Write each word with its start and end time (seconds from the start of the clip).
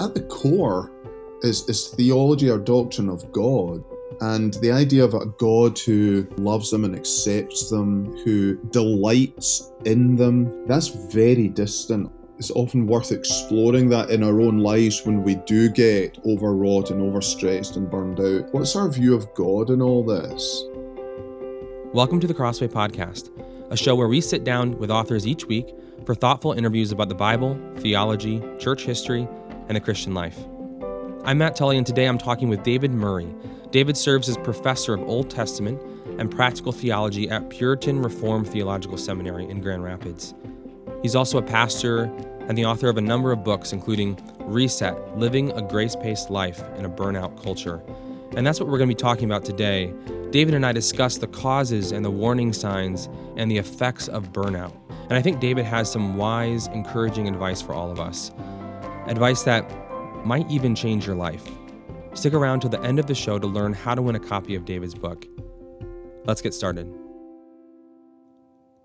at 0.00 0.14
the 0.14 0.22
core 0.22 0.90
is, 1.42 1.68
is 1.68 1.88
theology 1.88 2.48
or 2.48 2.58
doctrine 2.58 3.10
of 3.10 3.30
God. 3.32 3.84
And 4.22 4.54
the 4.54 4.72
idea 4.72 5.04
of 5.04 5.14
a 5.14 5.26
God 5.26 5.78
who 5.78 6.26
loves 6.36 6.70
them 6.70 6.84
and 6.84 6.96
accepts 6.96 7.70
them, 7.70 8.16
who 8.24 8.56
delights 8.70 9.70
in 9.84 10.16
them, 10.16 10.66
that's 10.66 10.88
very 10.88 11.48
distant. 11.48 12.10
It's 12.38 12.50
often 12.50 12.86
worth 12.86 13.12
exploring 13.12 13.90
that 13.90 14.08
in 14.08 14.22
our 14.22 14.40
own 14.40 14.58
lives 14.58 15.04
when 15.04 15.22
we 15.22 15.34
do 15.34 15.68
get 15.68 16.18
overwrought 16.24 16.90
and 16.90 17.02
overstressed 17.02 17.76
and 17.76 17.90
burned 17.90 18.20
out. 18.20 18.52
What's 18.54 18.76
our 18.76 18.88
view 18.88 19.14
of 19.14 19.32
God 19.34 19.68
in 19.68 19.82
all 19.82 20.02
this? 20.02 20.64
Welcome 21.92 22.20
to 22.20 22.26
the 22.26 22.34
Crossway 22.34 22.68
Podcast, 22.68 23.30
a 23.70 23.76
show 23.76 23.94
where 23.94 24.08
we 24.08 24.22
sit 24.22 24.44
down 24.44 24.78
with 24.78 24.90
authors 24.90 25.26
each 25.26 25.44
week 25.44 25.74
for 26.06 26.14
thoughtful 26.14 26.52
interviews 26.52 26.92
about 26.92 27.10
the 27.10 27.14
Bible, 27.14 27.60
theology, 27.78 28.42
church 28.58 28.84
history, 28.84 29.28
and 29.70 29.76
the 29.76 29.80
Christian 29.80 30.14
life. 30.14 30.36
I'm 31.24 31.38
Matt 31.38 31.54
Tully, 31.54 31.78
and 31.78 31.86
today 31.86 32.06
I'm 32.06 32.18
talking 32.18 32.48
with 32.48 32.64
David 32.64 32.90
Murray. 32.90 33.32
David 33.70 33.96
serves 33.96 34.28
as 34.28 34.36
professor 34.38 34.94
of 34.94 35.00
Old 35.08 35.30
Testament 35.30 35.80
and 36.18 36.28
practical 36.28 36.72
theology 36.72 37.30
at 37.30 37.48
Puritan 37.50 38.02
Reformed 38.02 38.48
Theological 38.48 38.98
Seminary 38.98 39.48
in 39.48 39.60
Grand 39.60 39.84
Rapids. 39.84 40.34
He's 41.02 41.14
also 41.14 41.38
a 41.38 41.42
pastor 41.42 42.12
and 42.48 42.58
the 42.58 42.64
author 42.64 42.88
of 42.88 42.96
a 42.96 43.00
number 43.00 43.30
of 43.30 43.44
books, 43.44 43.72
including 43.72 44.18
Reset 44.40 45.16
Living 45.16 45.52
a 45.52 45.62
Grace 45.62 45.94
Paced 45.94 46.30
Life 46.30 46.64
in 46.76 46.84
a 46.84 46.90
Burnout 46.90 47.40
Culture. 47.40 47.80
And 48.36 48.44
that's 48.44 48.58
what 48.58 48.68
we're 48.68 48.78
going 48.78 48.90
to 48.90 48.96
be 48.96 49.00
talking 49.00 49.26
about 49.26 49.44
today. 49.44 49.94
David 50.30 50.54
and 50.54 50.66
I 50.66 50.72
discuss 50.72 51.16
the 51.16 51.28
causes 51.28 51.92
and 51.92 52.04
the 52.04 52.10
warning 52.10 52.52
signs 52.52 53.08
and 53.36 53.48
the 53.48 53.58
effects 53.58 54.08
of 54.08 54.32
burnout. 54.32 54.72
And 55.04 55.12
I 55.12 55.22
think 55.22 55.38
David 55.38 55.64
has 55.64 55.88
some 55.88 56.16
wise, 56.16 56.66
encouraging 56.68 57.28
advice 57.28 57.62
for 57.62 57.72
all 57.72 57.92
of 57.92 58.00
us 58.00 58.32
advice 59.10 59.42
that 59.42 59.68
might 60.24 60.48
even 60.50 60.74
change 60.74 61.06
your 61.06 61.16
life. 61.16 61.46
Stick 62.14 62.32
around 62.32 62.60
till 62.60 62.70
the 62.70 62.80
end 62.82 62.98
of 62.98 63.06
the 63.06 63.14
show 63.14 63.38
to 63.38 63.46
learn 63.46 63.72
how 63.72 63.94
to 63.94 64.02
win 64.02 64.14
a 64.16 64.20
copy 64.20 64.54
of 64.54 64.64
David's 64.64 64.94
book. 64.94 65.26
Let's 66.24 66.40
get 66.40 66.54
started. 66.54 66.92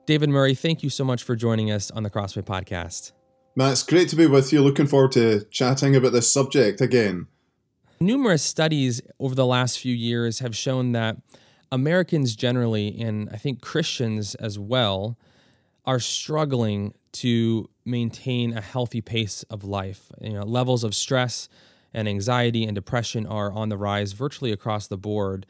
David 0.05 0.29
Murray, 0.29 0.53
thank 0.53 0.83
you 0.83 0.89
so 0.89 1.03
much 1.03 1.23
for 1.23 1.35
joining 1.35 1.71
us 1.71 1.89
on 1.91 2.03
the 2.03 2.09
Crossway 2.09 2.43
podcast. 2.43 3.11
Matt, 3.55 3.71
it's 3.71 3.83
great 3.83 4.09
to 4.09 4.15
be 4.15 4.27
with 4.27 4.51
you. 4.51 4.61
Looking 4.61 4.87
forward 4.87 5.13
to 5.13 5.45
chatting 5.45 5.95
about 5.95 6.11
this 6.11 6.31
subject 6.31 6.81
again. 6.81 7.27
Numerous 7.99 8.43
studies 8.43 9.01
over 9.19 9.33
the 9.33 9.45
last 9.45 9.79
few 9.79 9.95
years 9.95 10.39
have 10.39 10.55
shown 10.55 10.91
that 10.91 11.17
Americans 11.71 12.35
generally, 12.35 12.99
and 12.99 13.29
I 13.31 13.37
think 13.37 13.61
Christians 13.61 14.35
as 14.35 14.59
well, 14.59 15.17
are 15.85 15.99
struggling 15.99 16.93
to 17.13 17.69
maintain 17.85 18.57
a 18.57 18.61
healthy 18.61 19.01
pace 19.01 19.43
of 19.43 19.63
life. 19.63 20.11
You 20.19 20.33
know, 20.33 20.43
levels 20.43 20.83
of 20.83 20.95
stress 20.95 21.47
and 21.93 22.07
anxiety 22.07 22.65
and 22.65 22.75
depression 22.75 23.25
are 23.25 23.51
on 23.51 23.69
the 23.69 23.77
rise 23.77 24.13
virtually 24.13 24.51
across 24.51 24.87
the 24.87 24.97
board. 24.97 25.45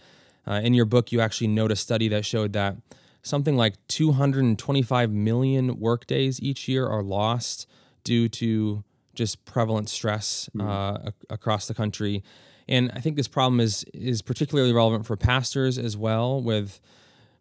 Uh, 0.47 0.61
in 0.63 0.73
your 0.73 0.85
book, 0.85 1.11
you 1.11 1.21
actually 1.21 1.47
note 1.47 1.71
a 1.71 1.75
study 1.75 2.07
that 2.09 2.25
showed 2.25 2.53
that 2.53 2.77
something 3.23 3.57
like 3.57 3.75
225 3.87 5.11
million 5.11 5.79
workdays 5.79 6.39
each 6.41 6.67
year 6.67 6.87
are 6.87 7.01
lost 7.01 7.67
due 8.03 8.29
to 8.29 8.83
just 9.15 9.43
prevalent 9.45 9.89
stress 9.89 10.49
mm. 10.55 10.63
uh, 10.63 11.11
across 11.29 11.67
the 11.67 11.73
country. 11.73 12.23
And 12.67 12.91
I 12.93 12.99
think 12.99 13.15
this 13.15 13.27
problem 13.27 13.59
is 13.59 13.83
is 13.93 14.21
particularly 14.21 14.73
relevant 14.73 15.05
for 15.05 15.15
pastors 15.15 15.77
as 15.77 15.95
well, 15.97 16.41
with 16.41 16.79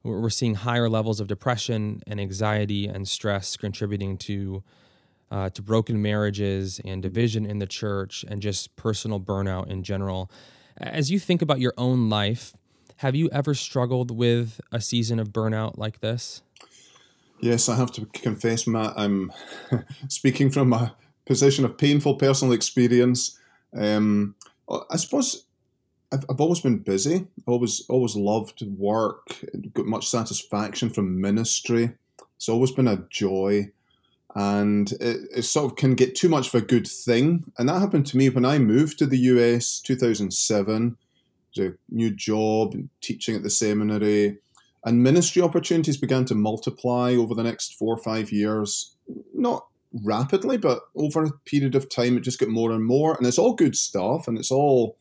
we're 0.03 0.31
seeing 0.31 0.55
higher 0.55 0.89
levels 0.89 1.19
of 1.19 1.27
depression 1.27 2.03
and 2.07 2.21
anxiety 2.21 2.87
and 2.87 3.09
stress 3.09 3.57
contributing 3.57 4.19
to 4.19 4.63
uh, 5.35 5.51
to 5.51 5.61
broken 5.61 6.01
marriages 6.01 6.81
and 6.85 7.03
division 7.03 7.45
in 7.45 7.59
the 7.59 7.67
church 7.67 8.25
and 8.29 8.41
just 8.41 8.77
personal 8.77 9.19
burnout 9.19 9.69
in 9.69 9.83
general. 9.83 10.31
As 10.77 11.11
you 11.11 11.19
think 11.19 11.43
about 11.43 11.59
your 11.59 11.75
own 11.77 12.09
life, 12.09 12.55
have 12.99 13.17
you 13.17 13.29
ever 13.33 13.53
struggled 13.53 14.13
with 14.13 14.61
a 14.71 14.81
season 14.81 15.19
of 15.19 15.31
burnout 15.31 15.77
like 15.77 15.99
this? 15.99 16.43
Yes, 17.41 17.69
I 17.69 17.75
have 17.75 17.91
to 17.93 18.07
confess, 18.07 18.69
Matt, 18.69 18.95
I'm 18.97 19.33
speaking 20.09 20.51
from 20.51 20.73
a 20.73 20.95
position 21.27 21.65
of 21.65 21.77
painful 21.77 22.15
personal 22.15 22.55
experience. 22.55 23.37
Um, 23.77 24.37
I 24.89 24.97
suppose 24.97 25.47
I've, 26.13 26.25
I've 26.31 26.41
always 26.41 26.61
been 26.61 26.79
busy. 26.79 27.27
Always 27.49 27.85
always 27.89 28.15
loved 28.15 28.63
work. 28.79 29.45
Got 29.73 29.87
much 29.87 30.09
satisfaction 30.09 30.91
from 30.91 31.21
ministry. 31.21 31.91
It's 32.37 32.49
always 32.49 32.71
been 32.71 32.87
a 32.87 33.05
joy, 33.11 33.73
and 34.35 34.93
it, 34.93 35.29
it 35.37 35.43
sort 35.43 35.71
of 35.71 35.77
can 35.77 35.95
get 35.95 36.15
too 36.17 36.29
much 36.29 36.49
of 36.49 36.55
a 36.55 36.67
good 36.67 36.87
thing. 36.87 37.45
And 37.59 37.69
that 37.69 37.81
happened 37.81 38.07
to 38.07 38.17
me 38.17 38.29
when 38.29 38.45
I 38.45 38.59
moved 38.59 38.99
to 38.99 39.07
the 39.07 39.19
US, 39.19 39.81
two 39.81 39.97
thousand 39.97 40.33
seven. 40.33 40.97
a 41.59 41.71
new 41.89 42.11
job, 42.11 42.75
teaching 43.01 43.37
at 43.37 43.43
the 43.43 43.51
seminary, 43.51 44.39
and 44.85 45.03
ministry 45.03 45.41
opportunities 45.41 45.97
began 45.97 46.25
to 46.27 46.35
multiply 46.35 47.15
over 47.15 47.35
the 47.35 47.45
next 47.45 47.75
four 47.75 47.95
or 47.95 48.03
five 48.03 48.33
years. 48.33 48.97
Not 49.33 49.67
rapidly, 50.05 50.59
but 50.59 50.81
over 50.97 51.25
a 51.25 51.31
period 51.47 51.75
of 51.77 51.89
time, 51.89 52.17
it 52.17 52.21
just 52.23 52.41
got 52.41 52.49
more 52.49 52.73
and 52.73 52.85
more. 52.85 53.15
And 53.15 53.27
it's 53.27 53.39
all 53.39 53.55
good 53.55 53.77
stuff, 53.77 54.27
and 54.27 54.37
it's 54.37 54.51
all 54.51 54.99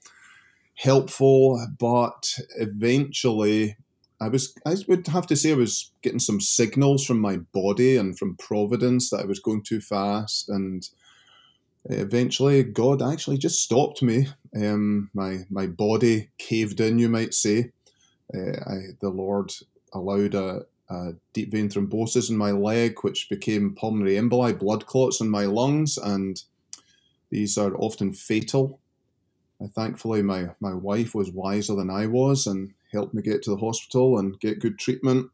helpful, 0.75 1.67
but 1.79 2.37
eventually 2.57 3.77
I 4.23 4.29
was 4.29 4.53
I 4.65 4.75
would 4.87 5.07
have 5.07 5.27
to 5.27 5.35
say 5.35 5.51
I 5.51 5.55
was 5.55 5.91
getting 6.01 6.19
some 6.19 6.39
signals 6.39 7.05
from 7.05 7.19
my 7.19 7.37
body 7.37 7.97
and 7.97 8.17
from 8.17 8.37
providence 8.37 9.09
that 9.09 9.21
I 9.21 9.25
was 9.25 9.39
going 9.39 9.63
too 9.63 9.81
fast 9.81 10.49
and 10.49 10.87
eventually 11.85 12.63
God 12.63 13.01
actually 13.01 13.37
just 13.37 13.61
stopped 13.61 14.01
me. 14.01 14.27
Um, 14.55 15.09
my 15.13 15.45
my 15.49 15.67
body 15.67 16.29
caved 16.37 16.79
in, 16.79 16.99
you 16.99 17.09
might 17.09 17.33
say. 17.33 17.71
Uh, 18.33 18.57
I, 18.65 18.77
the 19.01 19.09
Lord 19.09 19.51
allowed 19.93 20.33
a, 20.33 20.65
a, 20.89 21.13
deep 21.33 21.51
vein 21.51 21.69
thrombosis 21.69 22.29
in 22.29 22.37
my 22.37 22.51
leg, 22.51 22.99
which 23.01 23.29
became 23.29 23.75
pulmonary 23.75 24.15
emboli, 24.15 24.57
blood 24.57 24.85
clots 24.85 25.19
in 25.19 25.29
my 25.29 25.45
lungs, 25.45 25.97
and 25.97 26.41
these 27.29 27.57
are 27.57 27.75
often 27.75 28.13
fatal 28.13 28.79
thankfully, 29.71 30.21
my, 30.21 30.49
my 30.59 30.73
wife 30.73 31.15
was 31.15 31.31
wiser 31.31 31.75
than 31.75 31.89
I 31.89 32.07
was 32.07 32.47
and 32.47 32.73
helped 32.93 33.13
me 33.13 33.21
get 33.21 33.41
to 33.43 33.49
the 33.49 33.57
hospital 33.57 34.17
and 34.17 34.39
get 34.39 34.59
good 34.59 34.79
treatment. 34.79 35.29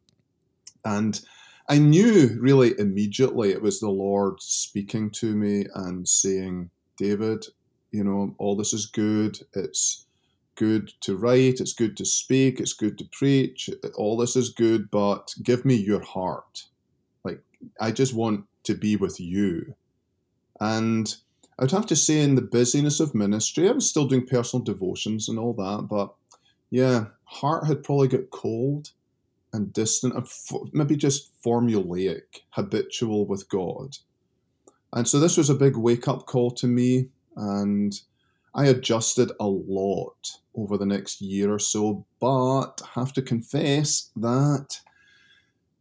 And 0.83 1.19
I 1.67 1.77
knew 1.77 2.37
really 2.39 2.73
immediately 2.79 3.51
it 3.51 3.61
was 3.61 3.79
the 3.79 3.89
Lord 3.89 4.41
speaking 4.41 5.11
to 5.11 5.35
me 5.35 5.65
and 5.75 6.07
saying, 6.07 6.71
David, 6.97 7.45
you 7.91 8.03
know, 8.03 8.33
all 8.39 8.55
this 8.55 8.73
is 8.73 8.87
good. 8.87 9.39
It's 9.53 10.05
good 10.55 10.91
to 11.01 11.15
write, 11.15 11.61
it's 11.61 11.73
good 11.73 11.95
to 11.97 12.05
speak, 12.05 12.59
it's 12.59 12.73
good 12.73 12.97
to 12.97 13.05
preach. 13.11 13.69
All 13.95 14.17
this 14.17 14.35
is 14.35 14.49
good, 14.49 14.91
but 14.91 15.33
give 15.41 15.63
me 15.63 15.75
your 15.75 16.01
heart. 16.01 16.65
Like, 17.23 17.41
I 17.79 17.91
just 17.91 18.13
want 18.13 18.45
to 18.63 18.73
be 18.73 18.95
with 18.95 19.19
you. 19.19 19.75
And 20.59 21.15
I 21.57 21.63
would 21.63 21.71
have 21.71 21.85
to 21.87 21.95
say, 21.95 22.21
in 22.21 22.35
the 22.35 22.41
busyness 22.41 22.99
of 22.99 23.15
ministry, 23.15 23.69
I 23.69 23.71
was 23.71 23.89
still 23.89 24.07
doing 24.07 24.25
personal 24.25 24.63
devotions 24.63 25.29
and 25.29 25.39
all 25.39 25.53
that, 25.53 25.87
but 25.89 26.13
yeah, 26.69 27.05
heart 27.23 27.67
had 27.67 27.83
probably 27.83 28.07
got 28.07 28.29
cold 28.31 28.91
and 29.51 29.73
distant, 29.73 30.13
and 30.15 30.27
maybe 30.73 30.95
just 30.95 31.31
formulaic, 31.43 32.41
habitual 32.51 33.25
with 33.25 33.49
God. 33.49 33.97
And 34.93 35.07
so 35.07 35.19
this 35.19 35.37
was 35.37 35.49
a 35.49 35.55
big 35.55 35.75
wake 35.75 36.07
up 36.07 36.25
call 36.25 36.51
to 36.51 36.67
me, 36.67 37.09
and 37.35 37.99
I 38.53 38.65
adjusted 38.65 39.31
a 39.39 39.47
lot 39.47 40.31
over 40.55 40.77
the 40.77 40.85
next 40.85 41.21
year 41.21 41.53
or 41.53 41.59
so, 41.59 42.05
but 42.19 42.81
have 42.93 43.13
to 43.13 43.21
confess 43.21 44.09
that 44.15 44.79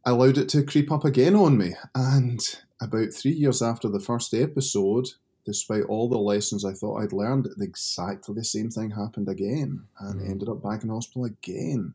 I 0.05 0.11
allowed 0.11 0.39
it 0.39 0.49
to 0.51 0.63
creep 0.63 0.93
up 0.93 1.05
again 1.05 1.35
on 1.35 1.59
me. 1.59 1.75
And 1.95 2.41
about 2.81 3.13
three 3.13 3.33
years 3.33 3.61
after 3.61 3.89
the 3.89 4.01
first 4.01 4.33
episode, 4.33 5.09
despite 5.49 5.85
all 5.85 6.11
the 6.11 6.19
lessons 6.19 6.63
I 6.63 6.75
thought 6.75 7.01
I'd 7.01 7.15
learned, 7.15 7.49
exactly 7.59 8.35
the 8.35 8.45
same 8.45 8.69
thing 8.69 8.91
happened 8.91 9.31
again 9.31 9.83
and 9.99 10.21
mm. 10.21 10.31
ended 10.31 10.51
up 10.51 10.63
back 10.63 10.83
in 10.83 10.91
hospital 10.91 11.25
again. 11.25 11.95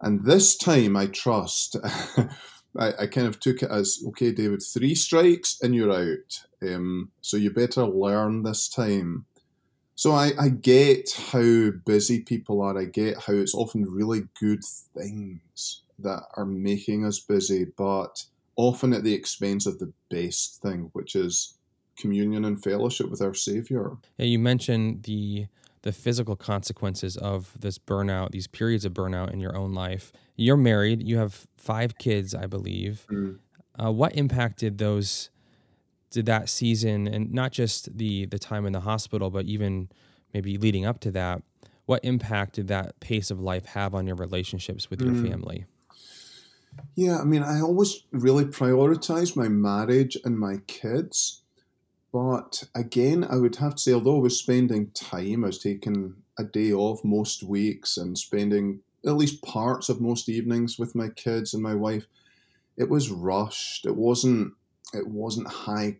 And 0.00 0.24
this 0.24 0.56
time, 0.56 0.96
I 0.96 1.06
trust, 1.06 1.76
I, 2.76 2.92
I, 2.98 3.06
kind 3.06 3.28
of 3.28 3.38
took 3.38 3.62
it 3.62 3.70
as 3.70 4.02
okay, 4.08 4.32
David, 4.32 4.64
three 4.64 4.96
strikes 4.96 5.60
and 5.62 5.76
you're 5.76 5.92
out. 5.92 6.44
Um, 6.60 7.12
so 7.20 7.36
you 7.36 7.50
better 7.50 7.86
learn 7.86 8.42
this 8.42 8.68
time. 8.68 9.26
So 9.94 10.10
I, 10.10 10.32
I 10.36 10.48
get 10.48 11.12
how 11.30 11.70
busy 11.86 12.20
people 12.20 12.62
are. 12.62 12.76
I 12.76 12.86
get 12.86 13.22
how 13.28 13.34
it's 13.34 13.54
often 13.54 13.84
really 13.84 14.22
good 14.40 14.64
things 14.64 15.82
that 16.00 16.24
are 16.36 16.46
making 16.46 17.06
us 17.06 17.20
busy, 17.20 17.66
but 17.76 18.24
often 18.56 18.92
at 18.92 19.04
the 19.04 19.14
expense 19.14 19.66
of 19.66 19.78
the 19.78 19.92
best 20.10 20.60
thing, 20.62 20.90
which 20.94 21.14
is 21.14 21.54
communion 22.00 22.44
and 22.44 22.62
fellowship 22.62 23.10
with 23.10 23.20
our 23.20 23.34
Savior. 23.34 23.96
Yeah, 24.18 24.26
you 24.26 24.38
mentioned 24.38 25.04
the 25.04 25.46
the 25.82 25.92
physical 25.92 26.36
consequences 26.36 27.16
of 27.16 27.58
this 27.58 27.78
burnout, 27.78 28.32
these 28.32 28.46
periods 28.46 28.84
of 28.84 28.92
burnout 28.92 29.32
in 29.32 29.40
your 29.40 29.56
own 29.56 29.72
life. 29.72 30.12
You're 30.36 30.56
married. 30.56 31.02
You 31.02 31.16
have 31.16 31.46
five 31.56 31.96
kids, 31.96 32.34
I 32.34 32.46
believe. 32.46 33.06
Mm. 33.10 33.38
Uh, 33.82 33.90
what 33.90 34.14
impact 34.14 34.58
did 34.58 34.76
those 34.78 35.30
did 36.10 36.26
that 36.26 36.48
season 36.48 37.06
and 37.06 37.32
not 37.32 37.52
just 37.52 37.96
the 37.96 38.26
the 38.26 38.38
time 38.38 38.66
in 38.66 38.72
the 38.72 38.80
hospital, 38.80 39.30
but 39.30 39.46
even 39.46 39.88
maybe 40.34 40.58
leading 40.58 40.84
up 40.84 41.00
to 41.00 41.10
that, 41.12 41.42
what 41.86 42.04
impact 42.04 42.54
did 42.54 42.68
that 42.68 42.98
pace 43.00 43.30
of 43.30 43.40
life 43.40 43.66
have 43.66 43.94
on 43.94 44.06
your 44.06 44.16
relationships 44.16 44.90
with 44.90 45.00
your 45.00 45.12
mm. 45.12 45.28
family? 45.28 45.64
Yeah, 46.94 47.18
I 47.18 47.24
mean, 47.24 47.42
I 47.42 47.60
always 47.60 48.04
really 48.12 48.44
prioritize 48.44 49.36
my 49.36 49.48
marriage 49.48 50.16
and 50.24 50.38
my 50.38 50.58
kids. 50.66 51.42
But 52.12 52.64
again, 52.74 53.24
I 53.28 53.36
would 53.36 53.56
have 53.56 53.76
to 53.76 53.82
say, 53.82 53.92
although 53.92 54.16
I 54.16 54.20
was 54.20 54.38
spending 54.38 54.90
time, 54.90 55.44
I 55.44 55.48
was 55.48 55.58
taking 55.58 56.14
a 56.38 56.44
day 56.44 56.72
off 56.72 57.04
most 57.04 57.42
weeks 57.42 57.96
and 57.96 58.18
spending 58.18 58.80
at 59.06 59.16
least 59.16 59.42
parts 59.42 59.88
of 59.88 60.00
most 60.00 60.28
evenings 60.28 60.78
with 60.78 60.94
my 60.94 61.08
kids 61.08 61.54
and 61.54 61.62
my 61.62 61.74
wife, 61.74 62.06
it 62.76 62.88
was 62.88 63.10
rushed. 63.10 63.86
It 63.86 63.96
wasn't 63.96 64.54
it 64.92 65.06
wasn't 65.06 65.46
high 65.46 65.98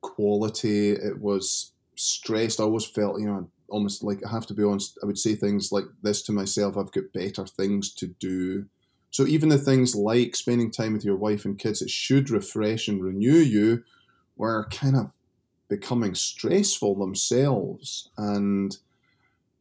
quality. 0.00 0.90
It 0.90 1.20
was 1.20 1.72
stressed. 1.96 2.60
I 2.60 2.64
always 2.64 2.86
felt, 2.86 3.20
you 3.20 3.26
know, 3.26 3.50
almost 3.68 4.02
like 4.02 4.24
I 4.26 4.30
have 4.30 4.46
to 4.46 4.54
be 4.54 4.64
honest, 4.64 4.98
I 5.02 5.06
would 5.06 5.18
say 5.18 5.34
things 5.34 5.70
like 5.70 5.84
this 6.02 6.22
to 6.22 6.32
myself 6.32 6.76
I've 6.76 6.92
got 6.92 7.12
better 7.12 7.46
things 7.46 7.92
to 7.94 8.06
do. 8.06 8.66
So 9.10 9.26
even 9.26 9.50
the 9.50 9.58
things 9.58 9.94
like 9.94 10.34
spending 10.34 10.70
time 10.70 10.94
with 10.94 11.04
your 11.04 11.16
wife 11.16 11.44
and 11.44 11.58
kids 11.58 11.80
that 11.80 11.90
should 11.90 12.30
refresh 12.30 12.88
and 12.88 13.04
renew 13.04 13.34
you 13.34 13.84
were 14.36 14.66
kind 14.70 14.96
of 14.96 15.12
becoming 15.72 16.14
stressful 16.14 16.94
themselves. 16.96 18.10
And 18.18 18.76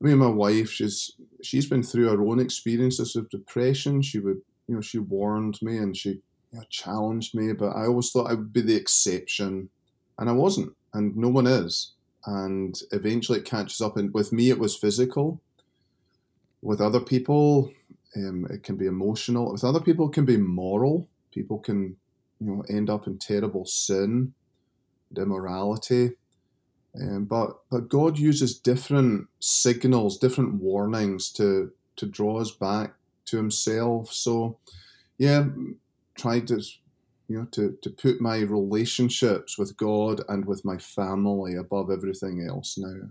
I 0.02 0.08
mean, 0.08 0.18
my 0.18 0.28
wife, 0.28 0.70
she's 0.70 1.12
she's 1.42 1.68
been 1.68 1.84
through 1.84 2.10
her 2.10 2.22
own 2.22 2.40
experiences 2.40 3.16
of 3.16 3.30
depression. 3.30 4.02
She 4.02 4.20
would, 4.20 4.42
you 4.68 4.76
know, 4.76 4.82
she 4.82 5.00
warned 5.00 5.58
me 5.62 5.78
and 5.78 5.96
she 5.96 6.10
you 6.10 6.60
know, 6.60 6.64
challenged 6.70 7.34
me, 7.34 7.54
but 7.54 7.70
I 7.70 7.86
always 7.86 8.12
thought 8.12 8.30
I 8.30 8.34
would 8.34 8.52
be 8.52 8.60
the 8.60 8.76
exception, 8.76 9.70
and 10.18 10.30
I 10.30 10.34
wasn't, 10.34 10.74
and 10.94 11.16
no 11.16 11.30
one 11.30 11.48
is. 11.48 11.94
And 12.26 12.78
eventually, 12.92 13.40
it 13.40 13.46
catches 13.46 13.80
up. 13.80 13.96
And 13.96 14.14
with 14.14 14.34
me, 14.34 14.50
it 14.50 14.60
was 14.60 14.76
physical. 14.78 15.42
With 16.62 16.82
other 16.82 17.00
people, 17.00 17.72
um, 18.18 18.46
it 18.52 18.64
can 18.64 18.76
be 18.76 18.86
emotional. 18.86 19.54
With 19.54 19.64
other 19.64 19.80
people, 19.80 20.10
it 20.10 20.14
can 20.14 20.26
be 20.26 20.38
moral. 20.38 21.08
People 21.34 21.58
can, 21.58 21.96
you 22.42 22.48
know, 22.48 22.64
end 22.70 22.90
up 22.90 23.08
in 23.08 23.18
terrible 23.18 23.66
sin, 23.66 24.34
immorality. 25.18 26.12
Um, 27.00 27.26
but 27.26 27.62
but 27.70 27.90
God 27.90 28.18
uses 28.20 28.60
different 28.60 29.28
signals, 29.40 30.18
different 30.18 30.56
warnings 30.56 31.32
to 31.34 31.72
to 31.96 32.06
draw 32.06 32.40
us 32.40 32.52
back 32.52 32.96
to 33.26 33.38
Himself. 33.38 34.12
So, 34.12 34.58
yeah, 35.18 35.46
tried 36.16 36.48
to 36.48 36.62
you 37.28 37.40
know 37.40 37.48
to 37.52 37.78
to 37.82 37.90
put 37.90 38.20
my 38.20 38.40
relationships 38.40 39.58
with 39.58 39.78
God 39.78 40.22
and 40.28 40.46
with 40.46 40.66
my 40.66 40.78
family 40.78 41.56
above 41.56 41.90
everything 41.90 42.46
else 42.46 42.78
now. 42.78 43.10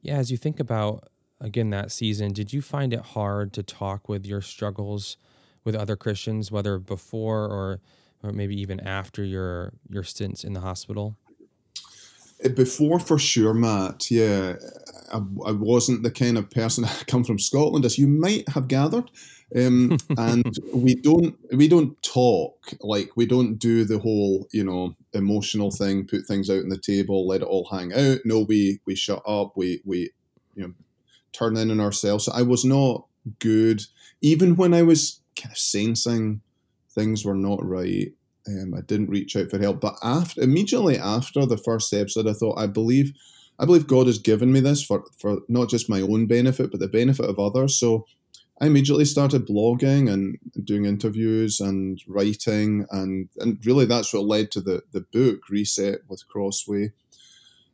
Yeah, 0.00 0.16
as 0.16 0.30
you 0.30 0.38
think 0.38 0.58
about 0.58 1.10
again 1.38 1.70
that 1.70 1.92
season, 1.92 2.32
did 2.32 2.52
you 2.52 2.62
find 2.62 2.94
it 2.94 3.00
hard 3.00 3.52
to 3.54 3.62
talk 3.62 4.08
with 4.08 4.24
your 4.24 4.40
struggles 4.40 5.18
with 5.64 5.74
other 5.74 5.96
Christians, 5.96 6.50
whether 6.50 6.78
before 6.78 7.44
or 7.44 7.80
or 8.22 8.32
maybe 8.32 8.60
even 8.60 8.80
after 8.80 9.24
your 9.24 9.72
your 9.88 10.02
stints 10.02 10.44
in 10.44 10.52
the 10.52 10.60
hospital? 10.60 11.16
Eh, 12.42 12.48
before, 12.48 12.98
for 12.98 13.18
sure, 13.18 13.54
Matt. 13.54 14.10
Yeah, 14.10 14.56
I, 15.12 15.16
I 15.46 15.52
wasn't 15.52 16.02
the 16.02 16.10
kind 16.10 16.36
of 16.36 16.50
person. 16.50 16.84
I 16.86 16.92
come 17.06 17.24
from 17.24 17.38
Scotland, 17.38 17.84
as 17.84 17.98
you 17.98 18.06
might 18.06 18.48
have 18.50 18.68
gathered, 18.68 19.10
um, 19.54 19.96
and 20.18 20.58
we 20.72 20.94
don't 20.94 21.36
we 21.52 21.68
don't 21.68 22.00
talk 22.02 22.74
like 22.80 23.10
we 23.16 23.26
don't 23.26 23.56
do 23.56 23.84
the 23.84 23.98
whole 23.98 24.48
you 24.52 24.64
know 24.64 24.94
emotional 25.12 25.70
thing. 25.70 26.06
Put 26.06 26.26
things 26.26 26.50
out 26.50 26.62
on 26.62 26.68
the 26.68 26.78
table, 26.78 27.26
let 27.26 27.42
it 27.42 27.48
all 27.48 27.68
hang 27.70 27.92
out. 27.92 28.20
No, 28.24 28.40
we 28.40 28.80
we 28.86 28.94
shut 28.94 29.22
up. 29.26 29.52
We 29.56 29.80
we 29.84 30.10
you 30.54 30.66
know 30.66 30.74
turn 31.32 31.56
in 31.56 31.70
on 31.70 31.80
ourselves. 31.80 32.24
So 32.24 32.32
I 32.32 32.42
was 32.42 32.64
not 32.64 33.06
good, 33.38 33.82
even 34.20 34.56
when 34.56 34.74
I 34.74 34.82
was 34.82 35.20
kind 35.36 35.52
of 35.52 35.58
sensing 35.58 36.40
things 36.96 37.24
were 37.24 37.34
not 37.34 37.64
right. 37.64 38.12
Um, 38.48 38.74
I 38.76 38.80
didn't 38.80 39.10
reach 39.10 39.36
out 39.36 39.50
for 39.50 39.58
help, 39.58 39.80
but 39.80 39.96
after 40.02 40.40
immediately 40.40 40.98
after 40.98 41.46
the 41.46 41.56
first 41.56 41.92
episode, 41.92 42.26
I 42.26 42.32
thought, 42.32 42.58
I 42.58 42.66
believe, 42.66 43.12
I 43.58 43.64
believe 43.64 43.86
God 43.86 44.06
has 44.06 44.18
given 44.18 44.52
me 44.52 44.60
this 44.60 44.84
for 44.84 45.04
for 45.18 45.38
not 45.48 45.68
just 45.68 45.90
my 45.90 46.00
own 46.00 46.26
benefit, 46.26 46.70
but 46.70 46.80
the 46.80 46.88
benefit 46.88 47.26
of 47.26 47.38
others. 47.38 47.78
So 47.78 48.06
I 48.60 48.66
immediately 48.66 49.04
started 49.04 49.46
blogging 49.46 50.10
and 50.10 50.38
doing 50.64 50.86
interviews 50.86 51.60
and 51.60 52.00
writing, 52.08 52.86
and 52.90 53.28
and 53.38 53.64
really 53.66 53.84
that's 53.84 54.12
what 54.12 54.24
led 54.24 54.50
to 54.52 54.60
the 54.60 54.82
the 54.92 55.02
book 55.02 55.48
Reset 55.50 56.00
with 56.08 56.26
Crossway, 56.28 56.92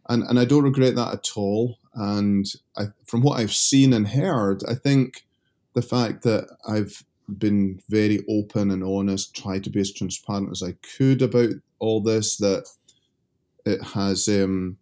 and 0.09 0.23
and 0.25 0.41
I 0.41 0.45
don't 0.45 0.65
regret 0.65 0.97
that 0.97 1.15
at 1.15 1.31
all. 1.37 1.79
And 1.95 2.47
I, 2.79 2.87
from 3.05 3.21
what 3.21 3.39
I've 3.39 3.55
seen 3.55 3.93
and 3.93 4.09
heard, 4.09 4.63
I 4.67 4.75
think 4.75 5.27
the 5.75 5.83
fact 5.83 6.23
that 6.23 6.49
I've 6.67 7.05
been 7.39 7.81
very 7.89 8.25
open 8.29 8.71
and 8.71 8.85
honest, 8.85 9.35
tried 9.35 9.65
to 9.65 9.71
be 9.71 9.81
as 9.81 9.93
transparent 9.93 10.51
as 10.51 10.63
I 10.63 10.75
could 10.97 11.23
about 11.23 11.51
all 11.79 12.01
this. 12.01 12.37
That 12.37 12.67
it 13.65 13.83
has 13.83 14.29
um, 14.29 14.77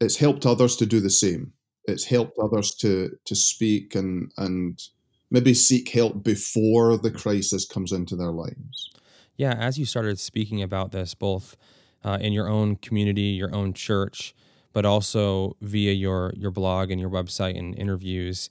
it's 0.00 0.16
helped 0.16 0.46
others 0.46 0.76
to 0.76 0.86
do 0.86 1.00
the 1.00 1.10
same. 1.10 1.52
It's 1.84 2.04
helped 2.04 2.38
others 2.38 2.74
to 2.76 3.16
to 3.24 3.34
speak 3.34 3.94
and 3.94 4.32
and 4.36 4.82
maybe 5.30 5.54
seek 5.54 5.88
help 5.90 6.22
before 6.22 6.96
the 6.96 7.10
crisis 7.10 7.66
comes 7.66 7.92
into 7.92 8.16
their 8.16 8.30
lives. 8.30 8.90
Yeah, 9.36 9.54
as 9.54 9.78
you 9.78 9.84
started 9.84 10.18
speaking 10.18 10.62
about 10.62 10.92
this, 10.92 11.14
both 11.14 11.56
uh, 12.04 12.18
in 12.20 12.32
your 12.32 12.48
own 12.48 12.76
community, 12.76 13.22
your 13.22 13.54
own 13.54 13.72
church, 13.72 14.34
but 14.72 14.84
also 14.84 15.56
via 15.60 15.92
your 15.92 16.32
your 16.36 16.50
blog 16.50 16.90
and 16.90 17.00
your 17.00 17.10
website 17.10 17.58
and 17.58 17.76
interviews 17.78 18.50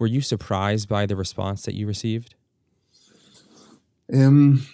were 0.00 0.06
you 0.06 0.22
surprised 0.22 0.88
by 0.88 1.06
the 1.06 1.14
response 1.14 1.62
that 1.62 1.74
you 1.74 1.86
received? 1.86 2.34
Um, 4.12 4.66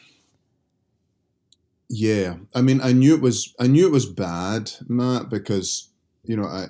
yeah, 1.88 2.37
I 2.55 2.62
mean, 2.62 2.81
I 2.81 2.93
knew 2.93 3.14
it 3.14 3.20
was 3.20 3.55
I 3.61 3.67
knew 3.67 3.87
it 3.87 3.93
was 3.93 4.06
bad, 4.06 4.70
Matt, 4.88 5.28
because 5.28 5.90
you 6.25 6.37
know 6.37 6.46
I 6.46 6.69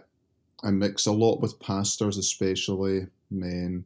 I 0.64 0.70
mix 0.70 1.06
a 1.06 1.12
lot 1.12 1.40
with 1.40 1.60
pastors, 1.60 2.16
especially 2.16 3.06
men. 3.30 3.84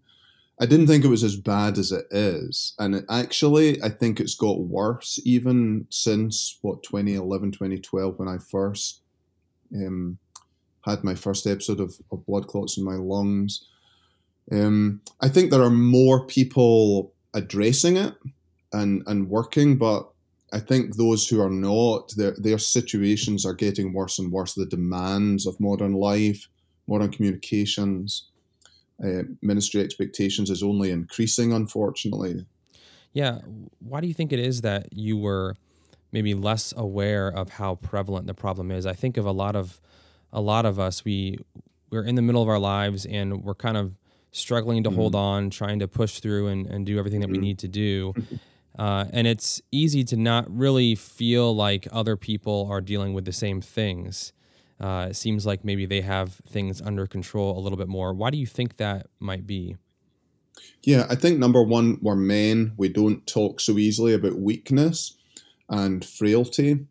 I 0.61 0.67
didn't 0.67 0.87
think 0.87 1.05
it 1.05 1.09
was 1.09 1.25
as 1.25 1.37
bad 1.37 1.79
as 1.79 1.91
it 1.91 2.07
is, 2.11 2.75
and 2.79 2.95
it 2.95 3.05
actually 3.11 3.83
I 3.83 3.89
think 3.89 4.21
it's 4.21 4.35
got 4.37 4.61
worse 4.61 5.19
even 5.25 5.87
since 5.91 6.59
what 6.63 6.85
2011, 6.85 7.53
2012 7.53 8.19
when 8.19 8.29
I 8.29 8.39
first 8.39 9.03
um, 9.75 10.19
had 10.85 11.03
my 11.03 11.15
first 11.15 11.47
episode 11.47 11.81
of, 11.81 11.95
of 12.13 12.25
blood 12.25 12.47
clots 12.47 12.79
in 12.79 12.85
my 12.85 12.95
lungs. 12.95 13.67
Um, 14.53 15.01
I 15.21 15.29
think 15.29 15.51
there 15.51 15.63
are 15.63 15.71
more 15.71 16.27
people 16.27 17.13
addressing 17.35 17.97
it 17.97 18.15
and 18.73 19.03
and 19.07 19.29
working, 19.29 19.79
but 19.79 20.11
I 20.53 20.59
think 20.59 20.97
those 20.97 21.29
who 21.29 21.41
are 21.41 21.51
not, 21.51 22.13
their 22.17 22.35
their 22.39 22.59
situations 22.59 23.47
are 23.47 23.55
getting 23.55 23.93
worse 23.93 24.19
and 24.19 24.33
worse. 24.33 24.55
The 24.55 24.67
demands 24.67 25.47
of 25.47 25.61
modern 25.61 25.93
life, 25.93 26.49
modern 26.87 27.11
communications, 27.11 28.31
uh, 29.03 29.23
ministry 29.43 29.81
expectations 29.83 30.51
is 30.51 30.63
only 30.63 30.91
increasing, 30.91 31.53
unfortunately. 31.53 32.45
Yeah, 33.13 33.39
why 33.79 34.01
do 34.01 34.09
you 34.09 34.15
think 34.15 34.33
it 34.33 34.39
is 34.39 34.61
that 34.61 34.93
you 34.93 35.17
were 35.17 35.57
maybe 36.13 36.35
less 36.35 36.73
aware 36.77 37.29
of 37.29 37.51
how 37.51 37.77
prevalent 37.77 38.27
the 38.27 38.35
problem 38.35 38.71
is? 38.71 38.87
I 38.87 38.93
think 38.93 39.17
of 39.17 39.27
a 39.27 39.33
lot 39.33 39.57
of 39.57 39.81
a 40.33 40.41
lot 40.41 40.67
of 40.67 40.79
us. 40.79 41.05
We 41.05 41.39
we're 41.91 42.05
in 42.05 42.15
the 42.15 42.23
middle 42.23 42.43
of 42.43 42.49
our 42.49 42.59
lives 42.59 43.07
and 43.07 43.43
we're 43.43 43.55
kind 43.55 43.77
of 43.77 43.95
struggling 44.33 44.85
to 44.85 44.91
mm-hmm. 44.91 44.99
hold 44.99 45.15
on, 45.15 45.51
trying 45.51 45.79
to 45.81 45.89
push 45.89 46.21
through 46.21 46.49
and, 46.49 46.67
and 46.67 46.87
do 46.87 46.99
everything 46.99 47.21
that 47.21 47.27
mm-hmm. 47.27 47.41
we 47.41 47.47
need 47.49 47.59
to 47.61 47.69
do. 47.69 48.15
Uh, 48.79 49.05
and 49.13 49.27
it's 49.27 49.61
easy 49.71 50.05
to 50.05 50.17
not 50.17 50.47
really 50.49 50.95
feel 50.95 51.55
like 51.55 51.87
other 51.93 52.17
people 52.17 52.67
are 52.71 52.81
dealing 52.81 53.13
with 53.13 53.27
the 53.27 53.33
same 53.33 53.61
things. 53.61 54.33
Uh, 54.81 55.09
it 55.11 55.17
seems 55.17 55.45
like 55.45 55.65
maybe 55.65 55.85
they 55.85 56.01
have 56.01 56.35
things 56.49 56.81
under 56.81 57.07
control 57.07 57.59
a 57.59 57.61
little 57.61 57.77
bit 57.77 57.89
more. 57.89 58.15
Why 58.15 58.31
do 58.31 58.39
you 58.39 58.47
think 58.47 58.79
that 58.79 59.09
might 59.19 59.47
be? 59.47 59.77
Yeah, 60.83 61.07
I 61.11 61.15
think 61.15 61.39
number 61.39 61.63
one, 61.63 61.99
we're 62.01 62.17
men. 62.17 62.73
We 62.79 62.89
don't 62.89 63.27
talk 63.27 63.61
so 63.61 63.77
easily 63.77 64.15
about 64.15 64.37
weakness 64.37 65.17
and 65.69 66.03
frailty, 66.03 66.87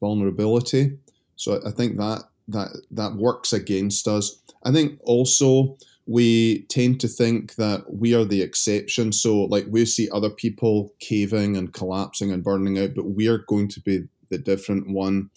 vulnerability. 0.00 0.98
So 1.36 1.60
I 1.66 1.70
think 1.70 1.98
that 1.98 2.22
that 2.48 2.68
that 2.92 3.16
works 3.16 3.52
against 3.52 4.08
us. 4.08 4.40
I 4.62 4.72
think 4.72 4.98
also 5.02 5.76
we 6.06 6.62
tend 6.68 7.00
to 7.00 7.08
think 7.08 7.56
that 7.56 7.92
we 7.92 8.14
are 8.14 8.24
the 8.24 8.42
exception. 8.42 9.12
So, 9.12 9.44
like, 9.44 9.66
we 9.68 9.84
see 9.84 10.08
other 10.10 10.30
people 10.30 10.94
caving 11.00 11.56
and 11.56 11.72
collapsing 11.72 12.30
and 12.30 12.44
burning 12.44 12.78
out, 12.78 12.94
but 12.94 13.10
we 13.10 13.26
are 13.26 13.38
going 13.38 13.68
to 13.68 13.80
be 13.80 14.04
the 14.28 14.38
different 14.38 14.88
one. 14.88 15.30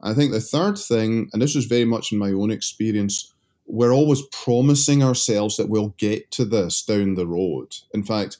I 0.00 0.14
think 0.14 0.32
the 0.32 0.40
third 0.40 0.78
thing, 0.78 1.28
and 1.32 1.42
this 1.42 1.54
was 1.54 1.66
very 1.66 1.84
much 1.84 2.12
in 2.12 2.18
my 2.18 2.30
own 2.30 2.50
experience, 2.50 3.32
we're 3.66 3.92
always 3.92 4.22
promising 4.32 5.02
ourselves 5.02 5.56
that 5.56 5.68
we'll 5.68 5.94
get 5.98 6.30
to 6.32 6.44
this 6.44 6.82
down 6.82 7.14
the 7.14 7.26
road. 7.26 7.76
In 7.94 8.02
fact, 8.02 8.38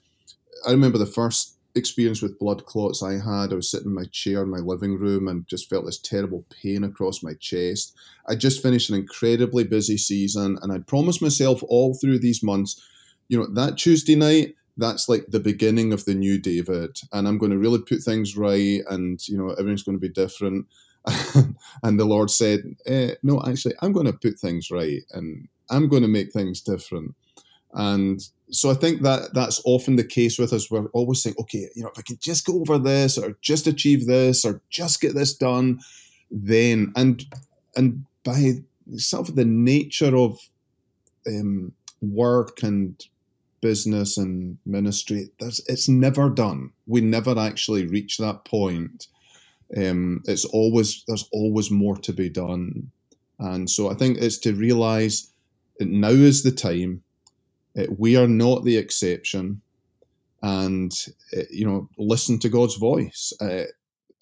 I 0.67 0.71
remember 0.71 0.99
the 0.99 1.07
first 1.07 1.57
experience 1.75 2.21
with 2.21 2.39
blood 2.39 2.67
clots 2.67 3.03
I 3.03 3.13
had. 3.13 3.53
I 3.53 3.57
was 3.57 3.71
sitting 3.71 3.89
in 3.89 3.95
my 3.95 4.05
chair 4.05 4.43
in 4.43 4.51
my 4.51 4.59
living 4.59 4.99
room 4.99 5.29
and 5.29 5.47
just 5.47 5.71
felt 5.71 5.87
this 5.87 5.99
terrible 5.99 6.45
pain 6.63 6.85
across 6.85 7.23
my 7.23 7.35
chest. 7.35 7.95
I 8.29 8.35
just 8.35 8.63
finished 8.63 8.91
an 8.91 8.97
incredibly 8.97 9.65
busy 9.65 9.97
season 9.97 10.59
and 10.63 10.73
I 10.73 10.79
promised 10.79 11.23
myself 11.23 11.63
all 11.69 11.95
through 11.95 12.19
these 12.19 12.43
months, 12.43 12.81
you 13.29 13.39
know, 13.39 13.47
that 13.55 13.79
Tuesday 13.79 14.15
night, 14.15 14.55
that's 14.77 15.09
like 15.09 15.27
the 15.29 15.41
beginning 15.41 15.93
of 15.93 16.05
the 16.05 16.15
new 16.15 16.39
David. 16.39 16.99
And 17.13 17.29
I'm 17.29 17.39
going 17.39 17.53
to 17.53 17.59
really 17.59 17.81
put 17.81 18.03
things 18.03 18.37
right 18.37 18.81
and, 18.89 19.27
you 19.29 19.37
know, 19.37 19.51
everything's 19.51 19.83
going 19.83 19.99
to 19.99 20.01
be 20.01 20.13
different. 20.13 20.67
and 21.83 21.99
the 21.99 22.05
Lord 22.05 22.31
said, 22.31 22.77
eh, 22.87 23.15
no, 23.23 23.43
actually, 23.47 23.75
I'm 23.83 23.93
going 23.93 24.07
to 24.07 24.13
put 24.13 24.39
things 24.39 24.71
right 24.71 25.03
and 25.13 25.49
I'm 25.71 25.89
going 25.89 26.03
to 26.03 26.09
make 26.09 26.33
things 26.33 26.61
different. 26.61 27.15
And 27.75 28.21
so 28.51 28.71
I 28.71 28.75
think 28.75 29.03
that 29.03 29.33
that's 29.33 29.63
often 29.65 29.97
the 29.97 30.05
case 30.05 30.39
with 30.39 30.53
us. 30.53 30.71
We're 30.71 30.87
always 30.89 31.23
saying, 31.23 31.37
okay, 31.41 31.69
you 31.75 31.83
know, 31.83 31.89
if 31.89 31.99
I 31.99 32.03
can 32.03 32.19
just 32.21 32.45
go 32.45 32.61
over 32.61 32.79
this 32.79 33.17
or 33.17 33.37
just 33.41 33.67
achieve 33.67 34.07
this 34.07 34.45
or 34.45 34.61
just 34.69 35.01
get 35.01 35.15
this 35.15 35.35
done, 35.35 35.81
then 36.31 36.93
and 36.97 37.25
and 37.77 38.05
by 38.25 38.63
sort 38.97 39.29
of 39.29 39.37
the 39.37 39.45
nature 39.45 40.15
of 40.15 40.39
um, 41.27 41.73
work 42.01 42.63
and 42.63 43.03
business 43.63 44.19
and 44.19 44.59
ministry, 44.67 45.31
it's 45.39 45.89
never 45.89 46.29
done. 46.29 46.73
We 46.87 47.01
never 47.01 47.39
actually 47.39 47.87
reach 47.87 48.19
that 48.19 48.45
point. 48.45 49.07
Um, 49.75 50.23
it's 50.27 50.45
always 50.45 51.05
there's 51.09 51.29
always 51.33 51.71
more 51.71 51.97
to 51.97 52.13
be 52.13 52.29
done, 52.29 52.91
and 53.39 53.71
so 53.71 53.91
I 53.91 53.95
think 53.95 54.19
it's 54.19 54.37
to 54.39 54.53
realize 54.53 55.31
now 55.81 56.11
is 56.11 56.43
the 56.43 56.53
time 56.53 57.03
we 57.99 58.17
are 58.17 58.29
not 58.29 58.65
the 58.65 58.77
exception, 58.77 59.63
and 60.43 60.93
uh, 61.37 61.43
you 61.51 61.67
know, 61.67 61.89
listen 61.99 62.39
to 62.41 62.49
God's 62.49 62.77
voice 62.77 63.33
uh, 63.41 63.65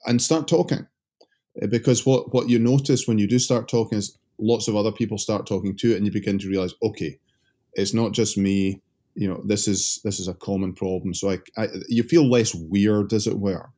and 0.06 0.22
start 0.22 0.48
talking, 0.48 0.86
because 1.68 2.06
what 2.06 2.32
what 2.32 2.48
you 2.48 2.58
notice 2.58 3.06
when 3.06 3.18
you 3.18 3.26
do 3.26 3.38
start 3.38 3.68
talking 3.68 3.98
is 3.98 4.16
lots 4.38 4.68
of 4.68 4.76
other 4.76 4.92
people 4.92 5.18
start 5.18 5.46
talking 5.46 5.76
too, 5.76 5.94
and 5.94 6.04
you 6.04 6.12
begin 6.12 6.38
to 6.38 6.48
realize, 6.48 6.74
okay, 6.82 7.18
it's 7.74 7.94
not 7.94 8.12
just 8.12 8.36
me. 8.38 8.80
You 9.14 9.28
know, 9.28 9.42
this 9.44 9.66
is 9.66 10.00
this 10.04 10.20
is 10.20 10.28
a 10.28 10.34
common 10.34 10.72
problem. 10.72 11.14
So 11.14 11.30
I, 11.30 11.38
I 11.56 11.68
you 11.88 12.02
feel 12.04 12.30
less 12.30 12.54
weird, 12.54 13.12
as 13.12 13.26
it 13.26 13.38
were. 13.38 13.70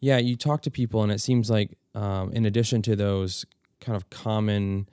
Yeah, 0.00 0.18
you 0.18 0.36
talk 0.36 0.62
to 0.62 0.70
people, 0.70 1.04
and 1.04 1.12
it 1.12 1.20
seems 1.20 1.48
like, 1.48 1.78
um, 1.94 2.32
in 2.32 2.44
addition 2.44 2.82
to 2.82 2.96
those 2.96 3.46
kind 3.80 3.94
of 3.94 4.10
common 4.10 4.88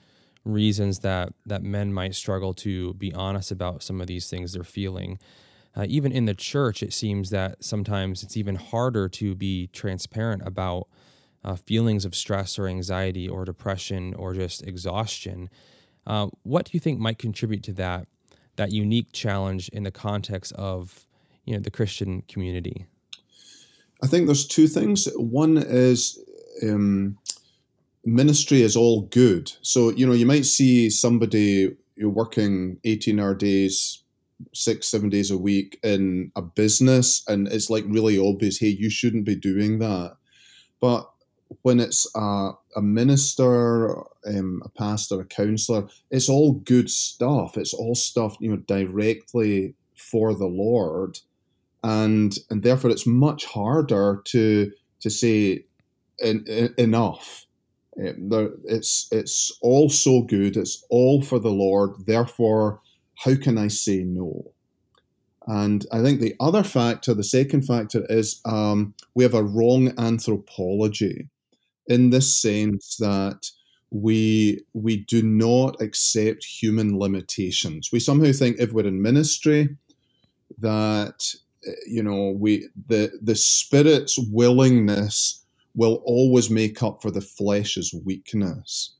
reasons 0.46 1.00
that 1.00 1.34
that 1.46 1.64
men 1.64 1.94
might 1.94 2.16
struggle 2.16 2.54
to 2.54 2.94
be 2.96 3.14
honest 3.14 3.52
about 3.52 3.84
some 3.84 4.02
of 4.02 4.08
these 4.08 4.30
things 4.30 4.54
they're 4.54 4.64
feeling. 4.64 5.20
Uh, 5.76 5.86
even 5.88 6.12
in 6.12 6.26
the 6.26 6.34
church, 6.34 6.82
it 6.82 6.94
seems 6.94 7.30
that 7.30 7.64
sometimes 7.64 8.24
it's 8.24 8.36
even 8.36 8.56
harder 8.56 9.08
to 9.08 9.36
be 9.36 9.68
transparent 9.68 10.42
about 10.46 10.88
uh, 11.44 11.56
feelings 11.56 12.06
of 12.06 12.16
stress 12.16 12.58
or 12.58 12.68
anxiety 12.68 13.28
or 13.30 13.46
depression 13.46 14.14
or 14.16 14.34
just 14.34 14.64
exhaustion. 14.64 15.50
Uh, 16.08 16.28
what 16.44 16.66
do 16.66 16.72
you 16.74 16.80
think 16.80 17.00
might 17.00 17.18
contribute 17.18 17.64
to 17.64 17.74
that 17.74 18.08
that 18.56 18.72
unique 18.72 19.14
challenge 19.14 19.70
in 19.70 19.84
the 19.84 19.92
context 19.92 20.52
of 20.54 21.06
you 21.46 21.54
know 21.54 21.60
the 21.60 21.72
Christian 21.72 22.24
community? 22.28 22.86
I 24.02 24.08
think 24.08 24.26
there's 24.26 24.48
two 24.48 24.68
things. 24.68 25.08
One 25.16 25.58
is 25.58 26.20
um, 26.64 27.18
ministry 28.14 28.62
is 28.62 28.76
all 28.76 29.02
good. 29.04 29.52
So, 29.62 29.90
you 29.90 30.06
know, 30.06 30.14
you 30.14 30.26
might 30.26 30.46
see 30.46 30.90
somebody 30.90 31.76
working 31.98 32.78
18 32.84 33.20
hour 33.20 33.36
days, 33.36 34.04
six, 34.54 34.88
seven 34.88 35.10
days 35.10 35.32
a 35.32 35.38
week 35.38 35.80
in 35.84 36.32
a 36.36 36.42
business, 36.42 37.24
and 37.28 37.48
it's 37.48 37.70
like 37.70 37.84
really 37.88 38.18
obvious, 38.18 38.60
hey, 38.60 38.68
you 38.68 38.90
shouldn't 38.90 39.26
be 39.26 39.36
doing 39.36 39.80
that. 39.80 40.16
But 40.80 41.10
when 41.64 41.80
it's 41.80 42.08
a, 42.16 42.52
a 42.76 42.82
minister, 42.82 43.98
um, 44.26 44.62
a 44.64 44.70
pastor, 44.70 45.22
a 45.22 45.26
counselor, 45.26 45.88
it's 46.12 46.30
all 46.30 46.54
good 46.54 46.90
stuff. 46.90 47.58
It's 47.58 47.74
all 47.74 47.96
stuff, 47.96 48.38
you 48.40 48.52
know, 48.52 48.58
directly 48.58 49.74
for 49.96 50.34
the 50.34 50.48
Lord. 50.48 51.20
And 51.84 52.38
and 52.50 52.62
therefore 52.62 52.92
it's 52.92 53.08
much 53.08 53.46
harder 53.46 54.22
to 54.26 54.72
to 55.00 55.10
say 55.10 55.66
en- 56.22 56.46
en- 56.48 56.74
enough 56.78 57.46
it's 58.00 59.08
it's 59.12 59.52
all 59.62 59.90
so 59.90 60.22
good. 60.22 60.58
It's 60.58 60.84
all 60.90 61.22
for 61.22 61.40
the 61.40 61.52
Lord. 61.52 62.06
Therefore, 62.06 62.82
how 63.16 63.36
can 63.36 63.58
I 63.58 63.68
say 63.68 64.04
no? 64.04 64.52
And 65.48 65.86
I 65.92 66.02
think 66.02 66.22
the 66.22 66.36
other 66.40 66.64
factor, 66.64 67.14
the 67.14 67.24
second 67.24 67.64
factor, 67.64 68.06
is 68.10 68.40
um, 68.46 68.94
we 69.16 69.24
have 69.24 69.34
a 69.34 69.44
wrong 69.44 69.94
anthropology, 69.98 71.28
in 71.88 72.12
this 72.12 72.40
sense 72.40 72.96
that 72.98 73.50
we 73.92 74.64
we 74.74 74.98
do 74.98 75.24
not 75.24 75.82
accept 75.82 76.46
human 76.46 76.98
limitations. 76.98 77.90
We 77.92 78.00
somehow 78.00 78.32
think 78.32 78.58
if 78.60 78.72
we're 78.72 78.88
in 78.88 79.02
ministry, 79.02 79.76
that 80.60 81.34
eh, 81.68 81.72
you 81.88 82.04
know 82.04 82.30
we 82.30 82.70
the 82.88 83.12
the 83.22 83.36
spirit's 83.36 84.18
willingness 84.32 85.44
will 85.80 86.04
always 86.06 86.50
make 86.50 86.84
up 86.84 87.02
for 87.02 87.10
the 87.10 87.22
flesh's 87.22 87.96
weakness. 88.04 88.98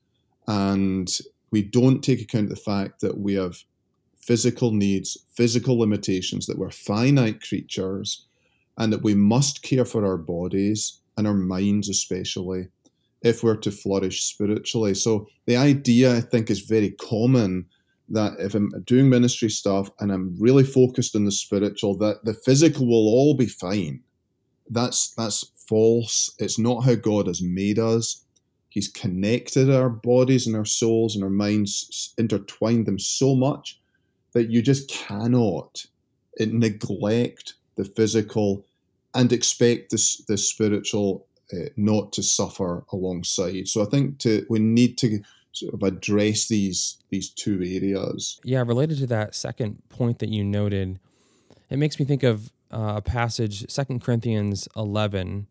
And 0.48 1.10
we 1.50 1.62
don't 1.62 2.00
take 2.00 2.22
account 2.22 2.44
of 2.44 2.56
the 2.56 2.56
fact 2.56 3.02
that 3.02 3.18
we 3.18 3.34
have 3.34 3.58
physical 4.16 4.72
needs, 4.72 5.18
physical 5.34 5.78
limitations, 5.78 6.46
that 6.46 6.58
we're 6.58 6.70
finite 6.70 7.42
creatures, 7.42 8.24
and 8.78 8.90
that 8.94 9.02
we 9.02 9.14
must 9.14 9.62
care 9.62 9.84
for 9.84 10.06
our 10.06 10.16
bodies 10.16 11.02
and 11.18 11.26
our 11.26 11.34
minds, 11.34 11.90
especially 11.90 12.68
if 13.20 13.42
we're 13.42 13.56
to 13.56 13.70
flourish 13.70 14.22
spiritually. 14.22 14.94
So 14.94 15.28
the 15.44 15.56
idea, 15.56 16.16
I 16.16 16.22
think, 16.22 16.48
is 16.48 16.60
very 16.60 16.92
common 16.92 17.66
that 18.08 18.32
if 18.38 18.54
I'm 18.54 18.70
doing 18.86 19.10
ministry 19.10 19.50
stuff 19.50 19.90
and 20.00 20.10
I'm 20.10 20.34
really 20.40 20.64
focused 20.64 21.14
on 21.14 21.26
the 21.26 21.32
spiritual, 21.32 21.98
that 21.98 22.24
the 22.24 22.32
physical 22.32 22.86
will 22.86 23.06
all 23.06 23.34
be 23.34 23.48
fine. 23.48 24.00
That's 24.70 25.12
that's 25.14 25.44
false. 25.70 26.34
It's 26.38 26.58
not 26.58 26.84
how 26.84 26.96
God 26.96 27.26
has 27.28 27.40
made 27.40 27.78
us. 27.78 28.24
He's 28.68 28.88
connected 28.88 29.70
our 29.70 29.88
bodies 29.88 30.46
and 30.46 30.56
our 30.56 30.66
souls 30.66 31.14
and 31.14 31.24
our 31.24 31.30
minds, 31.30 32.14
intertwined 32.18 32.86
them 32.86 32.98
so 32.98 33.34
much 33.34 33.80
that 34.32 34.50
you 34.50 34.62
just 34.62 34.90
cannot 34.90 35.86
neglect 36.38 37.54
the 37.76 37.84
physical 37.84 38.64
and 39.14 39.32
expect 39.32 39.90
the, 39.90 40.22
the 40.28 40.36
spiritual 40.36 41.26
uh, 41.52 41.68
not 41.76 42.12
to 42.12 42.22
suffer 42.22 42.84
alongside. 42.92 43.66
So 43.66 43.82
I 43.82 43.86
think 43.86 44.18
to, 44.20 44.46
we 44.48 44.58
need 44.58 44.98
to 44.98 45.20
sort 45.52 45.74
of 45.74 45.82
address 45.82 46.46
these 46.46 46.98
these 47.10 47.28
two 47.28 47.56
areas. 47.56 48.40
Yeah, 48.44 48.62
related 48.64 48.98
to 48.98 49.06
that 49.08 49.34
second 49.34 49.82
point 49.88 50.20
that 50.20 50.28
you 50.28 50.44
noted, 50.44 51.00
it 51.68 51.78
makes 51.78 51.98
me 51.98 52.04
think 52.04 52.22
of 52.22 52.52
uh, 52.70 52.94
a 52.98 53.02
passage, 53.02 53.68
Second 53.68 54.00
Corinthians 54.00 54.68
eleven, 54.76 55.48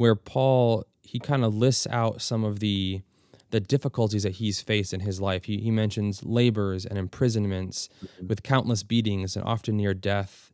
where 0.00 0.14
Paul 0.14 0.86
he 1.02 1.18
kind 1.18 1.44
of 1.44 1.54
lists 1.54 1.86
out 1.90 2.22
some 2.22 2.42
of 2.42 2.60
the 2.60 3.02
the 3.50 3.60
difficulties 3.60 4.22
that 4.22 4.36
he's 4.36 4.62
faced 4.62 4.94
in 4.94 5.00
his 5.00 5.20
life. 5.20 5.44
He, 5.44 5.58
he 5.58 5.70
mentions 5.70 6.24
labors 6.24 6.86
and 6.86 6.96
imprisonments 6.98 7.90
mm-hmm. 8.02 8.28
with 8.28 8.42
countless 8.42 8.82
beatings 8.82 9.36
and 9.36 9.44
often 9.44 9.76
near 9.76 9.92
death. 9.92 10.52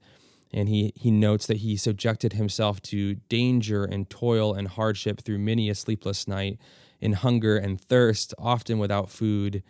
And 0.52 0.68
he, 0.68 0.92
he 0.96 1.10
notes 1.10 1.46
that 1.46 1.58
he 1.58 1.76
subjected 1.76 2.32
himself 2.32 2.80
to 2.82 3.16
danger 3.28 3.84
and 3.84 4.08
toil 4.08 4.54
and 4.54 4.66
hardship 4.66 5.20
through 5.20 5.38
many 5.38 5.68
a 5.68 5.74
sleepless 5.74 6.26
night, 6.26 6.58
in 7.00 7.12
hunger 7.12 7.58
and 7.58 7.78
thirst, 7.78 8.32
often 8.38 8.78
without 8.78 9.10
food. 9.10 9.62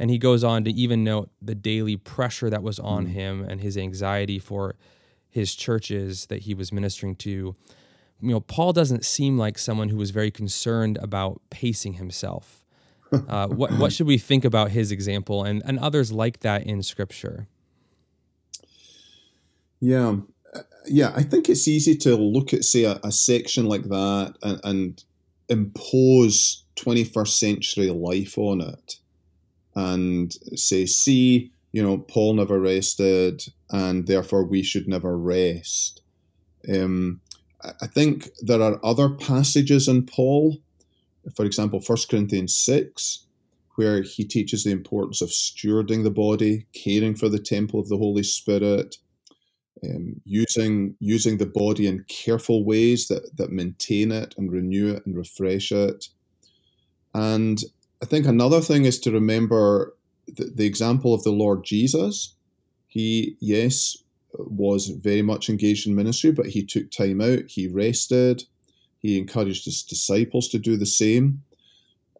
And 0.00 0.10
he 0.10 0.18
goes 0.18 0.42
on 0.42 0.64
to 0.64 0.70
even 0.72 1.04
note 1.04 1.30
the 1.40 1.54
daily 1.54 1.96
pressure 1.96 2.50
that 2.50 2.64
was 2.64 2.80
on 2.80 3.06
mm. 3.06 3.12
him 3.12 3.46
and 3.48 3.60
his 3.60 3.78
anxiety 3.78 4.40
for 4.40 4.74
his 5.30 5.54
churches 5.54 6.26
that 6.26 6.42
he 6.42 6.54
was 6.54 6.72
ministering 6.72 7.14
to 7.16 7.54
you 8.20 8.30
know, 8.30 8.40
Paul 8.40 8.72
doesn't 8.72 9.04
seem 9.04 9.38
like 9.38 9.58
someone 9.58 9.88
who 9.88 9.96
was 9.96 10.10
very 10.10 10.30
concerned 10.30 10.98
about 11.02 11.40
pacing 11.50 11.94
himself. 11.94 12.60
Uh, 13.28 13.46
what 13.46 13.70
what 13.74 13.92
should 13.92 14.08
we 14.08 14.18
think 14.18 14.44
about 14.44 14.72
his 14.72 14.90
example 14.90 15.44
and 15.44 15.62
and 15.66 15.78
others 15.78 16.10
like 16.10 16.40
that 16.40 16.64
in 16.66 16.82
Scripture? 16.82 17.46
Yeah, 19.78 20.16
yeah, 20.86 21.12
I 21.14 21.22
think 21.22 21.48
it's 21.48 21.68
easy 21.68 21.96
to 21.98 22.16
look 22.16 22.52
at 22.52 22.64
say 22.64 22.84
a, 22.84 22.98
a 23.04 23.12
section 23.12 23.66
like 23.66 23.84
that 23.84 24.34
and, 24.42 24.60
and 24.64 25.04
impose 25.48 26.64
21st 26.76 27.28
century 27.28 27.90
life 27.90 28.36
on 28.38 28.60
it, 28.60 28.96
and 29.74 30.32
say, 30.54 30.86
see, 30.86 31.52
you 31.72 31.82
know, 31.82 31.98
Paul 31.98 32.34
never 32.34 32.60
rested, 32.60 33.44
and 33.70 34.06
therefore 34.06 34.44
we 34.44 34.62
should 34.62 34.88
never 34.88 35.16
rest. 35.16 36.02
Um, 36.72 37.20
I 37.82 37.86
think 37.86 38.28
there 38.42 38.62
are 38.62 38.80
other 38.84 39.08
passages 39.10 39.88
in 39.88 40.06
Paul, 40.06 40.58
for 41.36 41.44
example, 41.44 41.80
1 41.84 41.98
Corinthians 42.10 42.56
6, 42.56 43.26
where 43.76 44.02
he 44.02 44.24
teaches 44.24 44.64
the 44.64 44.72
importance 44.72 45.20
of 45.22 45.30
stewarding 45.30 46.04
the 46.04 46.10
body, 46.10 46.66
caring 46.74 47.14
for 47.16 47.28
the 47.28 47.38
temple 47.40 47.80
of 47.80 47.88
the 47.88 47.98
Holy 47.98 48.22
Spirit. 48.24 48.96
um, 49.84 50.20
using 50.24 50.96
using 51.00 51.38
the 51.38 51.46
body 51.46 51.86
in 51.86 52.04
careful 52.08 52.64
ways 52.64 53.08
that 53.08 53.36
that 53.36 53.50
maintain 53.50 54.12
it 54.12 54.34
and 54.38 54.52
renew 54.52 54.94
it 54.94 55.04
and 55.06 55.16
refresh 55.16 55.72
it. 55.72 56.08
And 57.14 57.62
I 58.02 58.06
think 58.06 58.26
another 58.26 58.60
thing 58.60 58.84
is 58.84 58.98
to 59.00 59.12
remember 59.12 59.94
the, 60.26 60.52
the 60.54 60.66
example 60.66 61.14
of 61.14 61.22
the 61.22 61.32
Lord 61.32 61.64
Jesus. 61.64 62.34
He, 62.86 63.36
yes, 63.40 63.96
was 64.38 64.88
very 64.88 65.22
much 65.22 65.48
engaged 65.48 65.86
in 65.86 65.94
ministry, 65.94 66.32
but 66.32 66.46
he 66.46 66.64
took 66.64 66.90
time 66.90 67.20
out, 67.20 67.44
he 67.48 67.68
rested, 67.68 68.44
he 68.98 69.18
encouraged 69.18 69.64
his 69.64 69.82
disciples 69.82 70.48
to 70.48 70.58
do 70.58 70.76
the 70.76 70.86
same. 70.86 71.42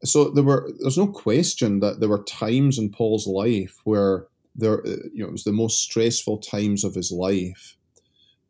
So 0.05 0.31
there 0.31 0.45
were 0.45 0.71
there's 0.81 0.99
no 0.99 1.07
question 1.07 1.81
that 1.81 2.01
there 2.01 2.09
were 2.09 2.25
times 2.25 2.79
in 2.79 2.91
Paul's 2.91 3.27
life 3.27 3.79
where 3.85 4.27
there 4.55 4.87
you 4.87 5.23
know 5.23 5.29
it 5.29 5.33
was 5.33 5.45
the 5.45 5.53
most 5.53 5.81
stressful 5.81 6.39
times 6.39 6.85
of 6.85 6.95
his 6.95 7.11
life. 7.11 7.77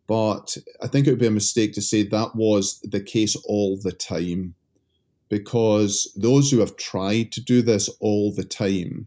But 0.07 0.57
I 0.83 0.89
think 0.89 1.07
it 1.07 1.11
would 1.11 1.21
be 1.21 1.27
a 1.27 1.31
mistake 1.31 1.73
to 1.75 1.83
say 1.83 2.03
that 2.03 2.35
was 2.35 2.81
the 2.81 3.01
case 3.01 3.37
all 3.47 3.79
the 3.81 3.93
time 3.93 4.55
because 5.29 6.13
those 6.17 6.51
who 6.51 6.59
have 6.59 6.77
tried 6.77 7.33
to 7.33 7.41
do 7.41 7.63
this 7.63 7.89
all 8.01 8.33
the 8.33 8.45
time 8.45 9.07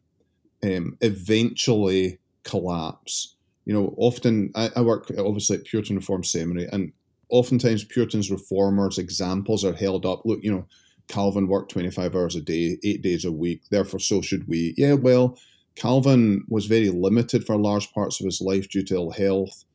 um, 0.64 0.98
eventually 1.02 2.18
collapse. 2.44 3.36
You 3.68 3.74
know, 3.74 3.94
often 3.98 4.50
I, 4.56 4.70
I, 4.78 4.82
work 4.82 5.12
obviously 5.20 5.58
at 5.58 5.66
Puritan 5.66 5.98
Reformed 5.98 6.26
Seminary, 6.26 6.70
and 6.72 6.94
oftentimes 7.28 7.84
Puritans 7.84 8.32
reformers 8.32 8.98
examples 8.98 9.66
are 9.66 9.74
held 9.74 10.06
up. 10.06 10.22
Look, 10.24 10.40
you 10.42 10.50
know, 10.50 10.66
Calvin 11.10 11.50
worked 11.50 11.72
25 11.72 12.16
hours 12.16 12.38
a 12.38 12.42
day, 12.42 12.78
eight 12.86 13.02
days 13.02 13.26
a 13.26 13.32
week, 13.32 13.64
therefore 13.70 14.00
so 14.00 14.22
should 14.22 14.48
we. 14.48 14.74
Yeah, 14.78 14.94
well, 14.94 15.38
Calvin 15.76 16.46
was 16.48 16.66
very 16.66 16.90
limited 16.90 17.46
for 17.46 17.58
large 17.58 17.92
parts 17.92 18.22
of 18.22 18.26
his 18.26 18.40
life 18.40 18.70
due 18.70 18.84
to 18.84 18.96
ill 18.96 19.12
health. 19.12 19.66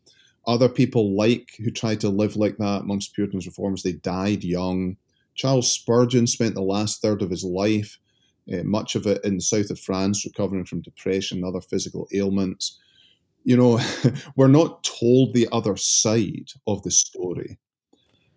Other 0.47 0.71
people 0.71 1.15
like 1.15 1.51
who 1.59 1.71
tried 1.71 2.01
to 2.01 2.09
live 2.09 2.35
like 2.35 2.57
that 2.57 2.81
amongst 2.85 3.15
Puritans 3.15 3.47
reformers, 3.47 3.83
they 3.83 3.93
died 3.93 4.43
young. 4.43 4.97
Charles 5.35 5.71
Spurgeon 5.71 6.27
spent 6.27 6.55
the 6.55 6.63
last 6.63 7.03
third 7.03 7.21
of 7.21 7.29
his 7.29 7.45
life, 7.45 7.99
uh, 8.51 8.63
much 8.65 8.95
of 8.95 9.07
it 9.07 9.23
in 9.23 9.35
the 9.35 9.43
south 9.43 9.69
of 9.69 9.79
France, 9.79 10.25
recovering 10.25 10.65
from 10.65 10.81
depression 10.81 11.39
and 11.39 11.45
other 11.45 11.61
physical 11.61 12.09
ailments. 12.15 12.79
You 13.45 13.57
know, 13.57 13.81
we're 14.37 14.49
not 14.49 14.85
told 14.85 15.35
the 15.35 15.49
other 15.53 15.77
side 15.77 16.53
of 16.67 16.83
the 16.83 16.91
story. 16.91 17.59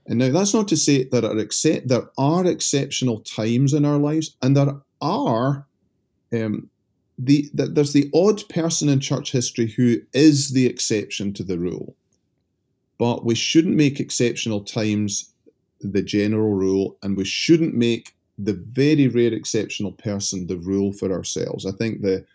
And 0.08 0.20
now 0.20 0.32
that's 0.32 0.54
not 0.54 0.68
to 0.70 0.78
say 0.78 1.04
that 1.04 1.22
there 1.22 1.32
are, 1.32 1.38
except, 1.38 1.88
there 1.88 2.10
are 2.18 2.46
exceptional 2.46 3.22
times 3.22 3.74
in 3.74 3.86
our 3.86 3.98
lives, 3.98 4.36
and 4.42 4.56
there 4.56 4.76
are 5.02 5.68
um, 6.32 6.70
the, 7.18 7.50
the 7.54 7.68
there's 7.68 7.94
the 7.94 8.10
odd 8.14 8.48
person 8.50 8.90
in 8.90 9.00
church 9.00 9.32
history 9.32 9.68
who 9.68 10.02
is 10.14 10.52
the 10.52 10.68
exception 10.68 11.34
to 11.34 11.44
the 11.44 11.58
rule. 11.58 11.96
But 12.98 13.26
we 13.26 13.36
shouldn't 13.36 13.76
make 13.76 14.00
exceptional 14.00 14.62
times 14.62 15.34
the 15.82 16.02
general 16.02 16.54
rule, 16.54 16.98
and 17.02 17.18
we 17.18 17.26
shouldn't 17.26 17.74
make 17.74 18.16
the 18.38 18.54
very 18.54 19.08
rare 19.08 19.34
exceptional 19.34 19.94
person 19.94 20.48
the 20.48 20.58
rule 20.58 20.92
for 20.92 21.12
ourselves. 21.12 21.66
I 21.66 21.72
think 21.72 22.02
the 22.02 22.26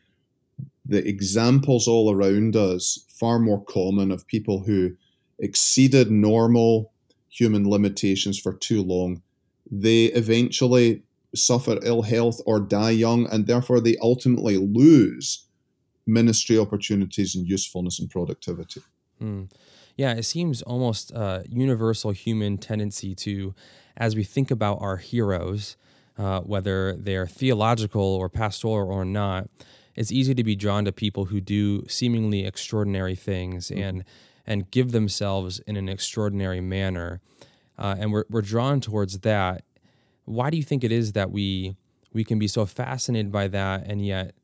the 0.90 1.06
examples 1.08 1.86
all 1.86 2.12
around 2.12 2.56
us 2.56 3.06
far 3.08 3.38
more 3.38 3.64
common 3.64 4.10
of 4.10 4.26
people 4.26 4.64
who 4.64 4.90
exceeded 5.38 6.10
normal 6.10 6.92
human 7.28 7.70
limitations 7.70 8.38
for 8.38 8.54
too 8.54 8.82
long. 8.82 9.22
They 9.70 10.06
eventually 10.06 11.04
suffer 11.32 11.78
ill 11.82 12.02
health 12.02 12.40
or 12.44 12.58
die 12.58 12.90
young, 12.90 13.28
and 13.30 13.46
therefore 13.46 13.80
they 13.80 13.96
ultimately 14.02 14.56
lose 14.56 15.46
ministry 16.08 16.58
opportunities 16.58 17.36
and 17.36 17.46
usefulness 17.46 18.00
and 18.00 18.10
productivity. 18.10 18.82
Mm. 19.22 19.48
Yeah, 19.96 20.14
it 20.14 20.24
seems 20.24 20.60
almost 20.62 21.12
a 21.12 21.44
universal 21.48 22.10
human 22.10 22.58
tendency 22.58 23.14
to, 23.14 23.54
as 23.96 24.16
we 24.16 24.24
think 24.24 24.50
about 24.50 24.78
our 24.80 24.96
heroes, 24.96 25.76
uh, 26.18 26.40
whether 26.40 26.96
they're 26.96 27.28
theological 27.28 28.02
or 28.02 28.28
pastoral 28.28 28.90
or 28.90 29.04
not, 29.04 29.48
it's 29.94 30.12
easy 30.12 30.34
to 30.34 30.44
be 30.44 30.56
drawn 30.56 30.84
to 30.84 30.92
people 30.92 31.26
who 31.26 31.40
do 31.40 31.86
seemingly 31.88 32.46
extraordinary 32.46 33.14
things 33.14 33.68
mm-hmm. 33.68 33.82
and 33.82 34.04
and 34.46 34.70
give 34.70 34.90
themselves 34.90 35.60
in 35.60 35.76
an 35.76 35.88
extraordinary 35.88 36.60
manner, 36.60 37.20
uh, 37.78 37.96
and 37.98 38.12
we're 38.12 38.24
we're 38.30 38.42
drawn 38.42 38.80
towards 38.80 39.20
that. 39.20 39.64
Why 40.24 40.50
do 40.50 40.56
you 40.56 40.62
think 40.62 40.84
it 40.84 40.92
is 40.92 41.12
that 41.12 41.30
we 41.30 41.76
we 42.12 42.24
can 42.24 42.38
be 42.38 42.48
so 42.48 42.66
fascinated 42.66 43.30
by 43.30 43.48
that 43.48 43.86
and 43.86 44.04
yet 44.04 44.34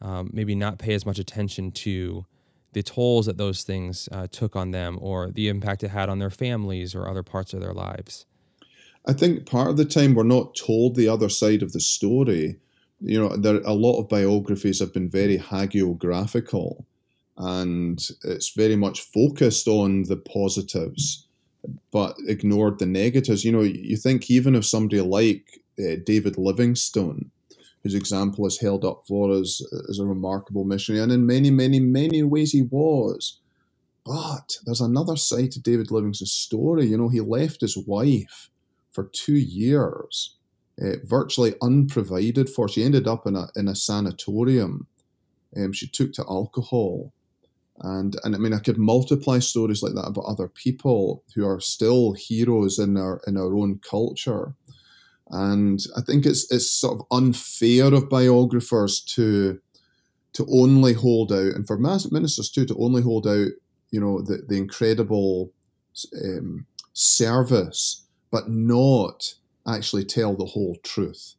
um, 0.00 0.30
maybe 0.32 0.54
not 0.54 0.78
pay 0.78 0.94
as 0.94 1.06
much 1.06 1.18
attention 1.18 1.70
to 1.70 2.26
the 2.72 2.82
tolls 2.82 3.26
that 3.26 3.36
those 3.36 3.62
things 3.62 4.08
uh, 4.12 4.26
took 4.30 4.56
on 4.56 4.70
them 4.70 4.98
or 5.00 5.30
the 5.30 5.48
impact 5.48 5.84
it 5.84 5.88
had 5.88 6.08
on 6.08 6.18
their 6.18 6.30
families 6.30 6.94
or 6.94 7.08
other 7.08 7.22
parts 7.22 7.52
of 7.52 7.60
their 7.60 7.72
lives? 7.72 8.26
I 9.06 9.12
think 9.12 9.46
part 9.46 9.68
of 9.68 9.76
the 9.76 9.84
time 9.84 10.14
we're 10.14 10.22
not 10.22 10.54
told 10.54 10.94
the 10.94 11.08
other 11.08 11.28
side 11.28 11.62
of 11.62 11.72
the 11.72 11.80
story. 11.80 12.58
You 13.02 13.20
know, 13.20 13.36
there 13.36 13.60
a 13.64 13.74
lot 13.74 14.00
of 14.00 14.08
biographies 14.08 14.80
have 14.80 14.94
been 14.94 15.10
very 15.10 15.38
hagiographical, 15.38 16.84
and 17.38 18.00
it's 18.24 18.50
very 18.50 18.76
much 18.76 19.02
focused 19.02 19.68
on 19.68 20.04
the 20.04 20.16
positives, 20.16 21.26
but 21.92 22.16
ignored 22.28 22.78
the 22.78 22.86
negatives. 22.86 23.44
You 23.44 23.52
know, 23.52 23.62
you 23.62 23.96
think 23.96 24.30
even 24.30 24.54
of 24.54 24.66
somebody 24.66 25.00
like 25.02 25.60
uh, 25.80 25.96
David 26.04 26.38
Livingstone, 26.38 27.30
whose 27.82 27.94
example 27.94 28.46
is 28.46 28.60
held 28.60 28.84
up 28.84 29.04
for 29.08 29.32
us 29.32 29.64
as 29.88 29.98
a 29.98 30.06
remarkable 30.06 30.64
missionary, 30.64 31.02
and 31.02 31.12
in 31.12 31.26
many, 31.26 31.50
many, 31.50 31.80
many 31.80 32.22
ways 32.22 32.52
he 32.52 32.62
was. 32.62 33.40
But 34.06 34.58
there's 34.66 34.80
another 34.80 35.16
side 35.16 35.52
to 35.52 35.60
David 35.60 35.90
Livingstone's 35.90 36.32
story. 36.32 36.86
You 36.86 36.98
know, 36.98 37.08
he 37.08 37.20
left 37.20 37.60
his 37.62 37.76
wife 37.78 38.50
for 38.92 39.04
two 39.12 39.36
years, 39.36 40.36
uh, 40.82 40.96
virtually 41.04 41.54
unprovided 41.62 42.48
for. 42.48 42.68
She 42.68 42.82
ended 42.82 43.06
up 43.06 43.26
in 43.26 43.36
a 43.36 43.48
in 43.56 43.68
a 43.68 43.74
sanatorium. 43.74 44.86
Um, 45.56 45.72
she 45.72 45.86
took 45.86 46.12
to 46.14 46.24
alcohol, 46.28 47.12
and 47.78 48.16
and 48.24 48.34
I 48.34 48.38
mean 48.38 48.52
I 48.52 48.58
could 48.58 48.78
multiply 48.78 49.38
stories 49.38 49.82
like 49.82 49.94
that 49.94 50.08
about 50.08 50.24
other 50.24 50.48
people 50.48 51.24
who 51.34 51.46
are 51.46 51.60
still 51.60 52.14
heroes 52.14 52.78
in 52.78 52.96
our 52.96 53.20
in 53.26 53.36
our 53.36 53.54
own 53.54 53.80
culture. 53.88 54.54
And 55.30 55.80
I 55.96 56.00
think 56.02 56.26
it's 56.26 56.50
it's 56.50 56.70
sort 56.70 57.00
of 57.00 57.06
unfair 57.10 57.94
of 57.94 58.08
biographers 58.08 59.00
to 59.14 59.60
to 60.34 60.46
only 60.50 60.94
hold 60.94 61.32
out, 61.32 61.54
and 61.54 61.66
for 61.66 61.78
ministers 61.78 62.50
too, 62.50 62.64
to 62.66 62.76
only 62.78 63.02
hold 63.02 63.26
out, 63.26 63.48
you 63.90 64.00
know, 64.00 64.20
the 64.22 64.42
the 64.48 64.56
incredible 64.56 65.52
um, 66.24 66.66
service, 66.92 68.06
but 68.30 68.48
not 68.48 69.34
actually 69.66 70.04
tell 70.04 70.34
the 70.34 70.46
whole 70.46 70.76
truth. 70.82 71.34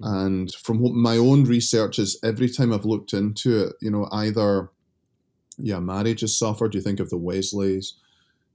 Hmm. 0.00 0.06
And 0.06 0.54
from 0.54 0.80
what 0.80 0.94
my 0.94 1.16
own 1.16 1.44
research 1.44 1.98
is 1.98 2.18
every 2.24 2.48
time 2.48 2.72
I've 2.72 2.84
looked 2.84 3.12
into 3.12 3.66
it, 3.66 3.76
you 3.80 3.90
know, 3.90 4.08
either 4.12 4.70
yeah, 5.58 5.80
marriage 5.80 6.22
has 6.22 6.36
suffered. 6.36 6.74
You 6.74 6.80
think 6.80 7.00
of 7.00 7.10
the 7.10 7.18
Wesleys, 7.18 7.94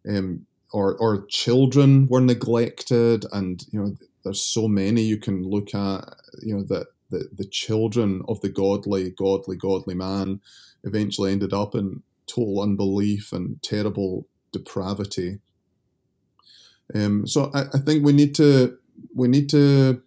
um, 0.09 0.45
or 0.73 0.95
or 0.97 1.25
children 1.27 2.07
were 2.07 2.21
neglected, 2.21 3.25
and 3.31 3.63
you 3.71 3.79
know 3.79 3.95
there's 4.23 4.41
so 4.41 4.67
many 4.67 5.01
you 5.01 5.17
can 5.17 5.43
look 5.43 5.73
at, 5.73 6.03
you 6.41 6.53
know, 6.55 6.63
that 6.63 6.87
the, 7.09 7.29
the 7.33 7.45
children 7.45 8.21
of 8.27 8.41
the 8.41 8.49
godly, 8.49 9.11
godly, 9.11 9.55
godly 9.55 9.95
man 9.95 10.41
eventually 10.83 11.31
ended 11.31 11.53
up 11.53 11.73
in 11.75 12.03
total 12.25 12.61
unbelief 12.61 13.31
and 13.31 13.61
terrible 13.63 14.27
depravity. 14.51 15.39
Um, 16.93 17.25
so 17.25 17.51
I, 17.53 17.61
I 17.73 17.79
think 17.79 18.03
we 18.03 18.11
need 18.11 18.35
to 18.35 18.77
we 19.13 19.27
need 19.27 19.49
to 19.49 20.01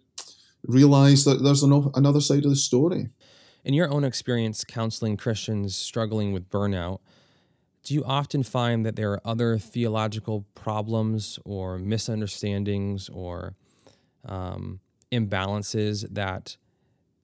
realize 0.63 1.25
that 1.25 1.43
there's 1.43 1.63
an, 1.63 1.91
another 1.95 2.21
side 2.21 2.45
of 2.45 2.51
the 2.51 2.55
story. 2.55 3.09
In 3.63 3.73
your 3.73 3.91
own 3.91 4.03
experience 4.03 4.63
counseling 4.63 5.17
Christians 5.17 5.75
struggling 5.75 6.33
with 6.33 6.49
burnout, 6.49 6.99
do 7.83 7.93
you 7.93 8.03
often 8.03 8.43
find 8.43 8.85
that 8.85 8.95
there 8.95 9.11
are 9.11 9.21
other 9.25 9.57
theological 9.57 10.45
problems 10.53 11.39
or 11.45 11.79
misunderstandings 11.79 13.09
or 13.09 13.55
um, 14.25 14.79
imbalances 15.11 16.05
that 16.11 16.57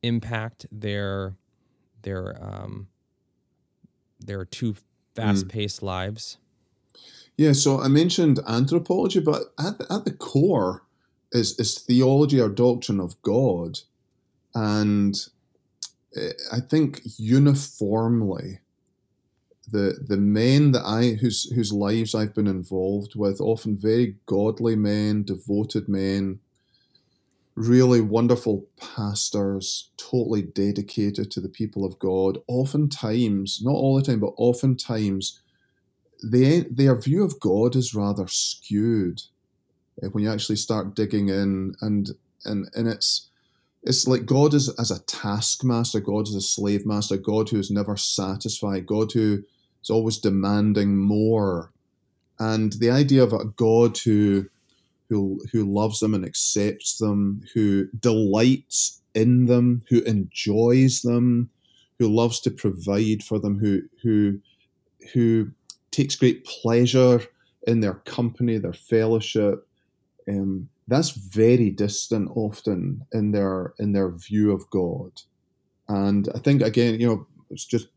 impact 0.04 0.66
their 0.72 1.36
their 2.02 2.38
um, 2.42 2.88
their 4.20 4.46
too 4.46 4.76
fast 5.16 5.48
paced 5.48 5.82
mm. 5.82 5.86
lives? 5.86 6.38
Yeah, 7.36 7.54
so 7.54 7.80
I 7.80 7.88
mentioned 7.88 8.40
anthropology, 8.48 9.20
but 9.20 9.54
at 9.60 9.78
the, 9.78 9.94
at 9.94 10.06
the 10.06 10.12
core 10.12 10.82
is 11.32 11.60
is 11.60 11.80
theology 11.80 12.40
or 12.40 12.50
doctrine 12.50 13.00
of 13.00 13.22
God, 13.22 13.80
and 14.56 15.16
eh, 16.16 16.32
I 16.52 16.60
think 16.60 17.02
uniformly 17.18 18.60
the 19.70 20.04
the 20.08 20.18
men 20.18 20.72
that 20.72 20.86
I 20.86 21.18
whose 21.22 21.52
whose 21.52 21.74
lives 21.74 22.16
I've 22.16 22.34
been 22.34 22.48
involved 22.48 23.16
with, 23.16 23.42
often 23.42 23.78
very 23.78 24.16
godly 24.26 24.76
men, 24.76 25.24
devoted 25.24 25.90
men, 25.90 26.40
really 27.56 28.02
wonderful 28.02 28.66
pastors, 28.78 29.92
totally 29.98 30.44
dedicated 30.44 31.32
to 31.32 31.42
the 31.42 31.50
people 31.50 31.84
of 31.84 32.00
God. 32.00 32.38
Oftentimes, 32.48 33.60
not 33.62 33.72
all 33.72 33.96
the 33.96 34.04
time, 34.04 34.20
but 34.20 34.34
oftentimes 34.38 35.42
they, 36.24 36.62
their 36.62 36.96
view 36.96 37.24
of 37.24 37.40
God 37.40 37.76
is 37.76 37.94
rather 37.94 38.28
skewed 38.28 39.22
when 40.12 40.24
you 40.24 40.32
actually 40.32 40.56
start 40.58 40.96
digging 40.96 41.30
in, 41.30 41.76
and 41.82 42.12
and 42.46 42.70
and 42.76 42.88
it's 42.88 43.30
it's 43.84 44.08
like 44.08 44.26
God 44.26 44.54
is 44.54 44.70
as 44.80 44.92
a 44.92 45.04
taskmaster, 45.04 46.00
God 46.00 46.28
is 46.28 46.36
a 46.36 46.42
slave 46.42 46.86
master, 46.86 47.18
God 47.18 47.50
who 47.50 47.60
is 47.60 47.72
never 47.72 47.98
satisfied, 47.98 48.86
God 48.86 49.12
who 49.14 49.44
is 49.82 49.90
always 49.90 50.18
demanding 50.18 50.98
more, 50.98 51.72
and 52.40 52.74
the 52.74 52.92
idea 52.92 53.24
of 53.24 53.34
a 53.34 53.46
God 53.46 53.98
who 53.98 54.48
who 55.10 55.40
who 55.52 55.64
loves 55.64 56.00
them 56.00 56.14
and 56.14 56.26
accepts 56.26 56.98
them, 56.98 57.42
who 57.54 57.88
delights 58.00 59.02
in 59.14 59.46
them, 59.46 59.84
who 59.90 60.02
enjoys 60.02 61.02
them, 61.02 61.50
who 61.98 62.08
loves 62.08 62.40
to 62.42 62.52
provide 62.52 63.24
for 63.24 63.40
them, 63.40 63.60
who 63.60 63.82
who 64.04 64.40
who 65.14 65.52
takes 65.92 66.16
great 66.16 66.46
pleasure 66.46 67.22
in 67.66 67.80
their 67.80 67.96
company, 67.96 68.58
their 68.58 68.74
fellowship. 68.74 69.67
Um, 70.30 70.70
that's 70.88 71.12
very 71.12 71.70
distant 71.70 72.30
often 72.36 73.06
in 73.14 73.32
their 73.32 73.74
in 73.80 73.94
their 73.94 74.10
view 74.12 74.52
of 74.52 74.70
God. 74.70 75.22
And 75.88 76.30
I 76.34 76.40
think 76.40 76.62
again, 76.62 77.00
you 77.00 77.08
know, 77.08 77.28
it's 77.50 77.66
just 77.66 77.88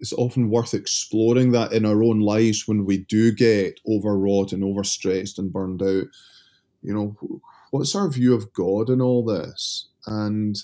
it's 0.00 0.12
often 0.12 0.50
worth 0.50 0.74
exploring 0.74 1.52
that 1.52 1.72
in 1.72 1.86
our 1.86 2.02
own 2.02 2.20
lives 2.20 2.66
when 2.68 2.84
we 2.84 2.98
do 2.98 3.32
get 3.32 3.80
overwrought 3.88 4.52
and 4.52 4.62
overstressed 4.62 5.38
and 5.38 5.52
burned 5.52 5.82
out. 5.82 6.06
You 6.82 6.94
know, 6.94 7.40
what's 7.70 7.94
our 7.94 8.08
view 8.10 8.34
of 8.34 8.52
God 8.52 8.90
in 8.90 9.00
all 9.00 9.24
this? 9.24 9.88
And 10.06 10.56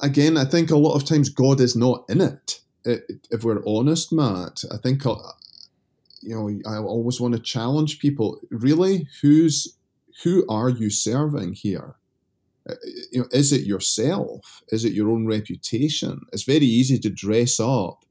again, 0.00 0.36
I 0.36 0.44
think 0.44 0.70
a 0.70 0.76
lot 0.76 0.94
of 0.94 1.04
times 1.04 1.28
God 1.28 1.60
is 1.60 1.74
not 1.74 2.04
in 2.08 2.20
it. 2.20 2.60
If 2.84 3.44
we're 3.44 3.62
honest, 3.66 4.12
Matt, 4.12 4.64
I 4.72 4.76
think 4.76 5.04
you 5.04 6.34
know 6.34 6.50
I 6.66 6.78
always 6.78 7.20
want 7.20 7.34
to 7.34 7.40
challenge 7.40 8.00
people. 8.00 8.40
Really, 8.50 9.06
who's 9.20 9.76
who 10.22 10.44
are 10.48 10.68
you 10.68 10.90
serving 10.90 11.54
here? 11.54 11.96
Uh, 12.68 12.74
you 13.10 13.20
know, 13.20 13.28
is 13.32 13.52
it 13.52 13.66
yourself? 13.66 14.62
Is 14.68 14.84
it 14.84 14.92
your 14.92 15.10
own 15.10 15.26
reputation? 15.26 16.20
It's 16.32 16.44
very 16.44 16.66
easy 16.66 16.98
to 17.00 17.10
dress 17.10 17.58
up 17.58 18.04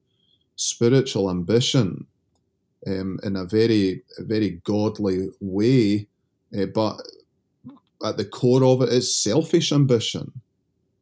spiritual 0.56 1.30
ambition 1.30 2.06
um, 2.86 3.20
in 3.24 3.36
a 3.36 3.46
very, 3.46 4.04
very 4.20 4.62
godly 4.64 5.30
way, 5.40 6.08
uh, 6.58 6.66
but 6.66 6.98
at 8.04 8.18
the 8.18 8.26
core 8.26 8.64
of 8.64 8.82
it 8.82 8.90
is 8.90 9.16
selfish 9.16 9.72
ambition 9.72 10.42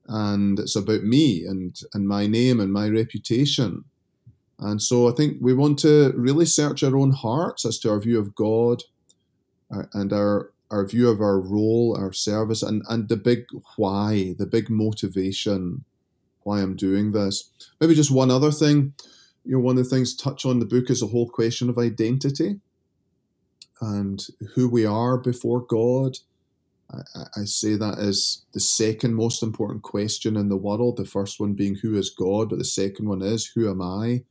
and 0.10 0.60
it's 0.60 0.76
about 0.76 1.04
me 1.04 1.46
and 1.46 1.80
and 1.94 2.08
my 2.08 2.26
name 2.28 2.60
and 2.60 2.74
my 2.74 2.90
reputation. 2.90 3.86
And 4.58 4.82
so 4.82 5.08
I 5.08 5.14
think 5.14 5.38
we 5.40 5.54
want 5.54 5.80
to 5.80 6.12
really 6.18 6.46
search 6.46 6.84
our 6.84 6.98
own 6.98 7.12
hearts 7.12 7.64
as 7.64 7.80
to 7.80 7.92
our 7.92 8.00
view 8.00 8.20
of 8.20 8.36
God 8.36 8.84
uh, 9.74 9.84
and 9.94 10.12
our 10.12 10.52
our 10.72 10.86
view 10.86 11.10
of 11.10 11.22
our 11.22 11.40
role, 11.40 11.96
our 11.98 12.14
service, 12.14 12.62
and, 12.62 12.84
and 12.90 13.10
the 13.10 13.18
big 13.18 13.46
why, 13.76 14.36
the 14.38 14.46
big 14.46 14.70
motivation 14.70 15.84
why 16.44 16.62
I'm 16.62 16.76
doing 16.76 17.12
this. 17.12 17.50
Maybe 17.80 17.96
just 17.96 18.12
one 18.12 18.32
other 18.32 18.52
thing. 18.52 18.94
You 19.46 19.54
know, 19.54 19.60
one 19.60 19.78
of 19.78 19.84
the 19.84 19.90
things 19.90 20.16
touch 20.16 20.46
on 20.46 20.60
the 20.60 20.66
book 20.66 20.90
is 20.90 21.02
a 21.02 21.08
whole 21.08 21.30
question 21.30 21.70
of 21.70 21.78
identity 21.78 22.60
and 23.82 24.26
who 24.56 24.70
we 24.70 24.86
are 24.86 25.18
before 25.18 25.62
God 25.62 26.18
I, 26.92 27.42
I 27.42 27.44
say 27.46 27.76
that 27.76 28.00
as 28.00 28.44
the 28.54 28.60
second 28.60 29.16
most 29.16 29.44
important 29.44 29.84
question 29.84 30.36
in 30.36 30.50
the 30.50 30.58
world. 30.58 30.98
The 30.98 31.06
first 31.06 31.40
one 31.40 31.54
being 31.54 31.76
who 31.76 31.96
is 31.98 32.10
God, 32.10 32.50
but 32.50 32.58
the 32.58 32.66
second 32.66 33.08
one 33.08 33.22
is 33.22 33.52
who 33.54 33.70
am 33.70 33.82
I? 33.82 34.24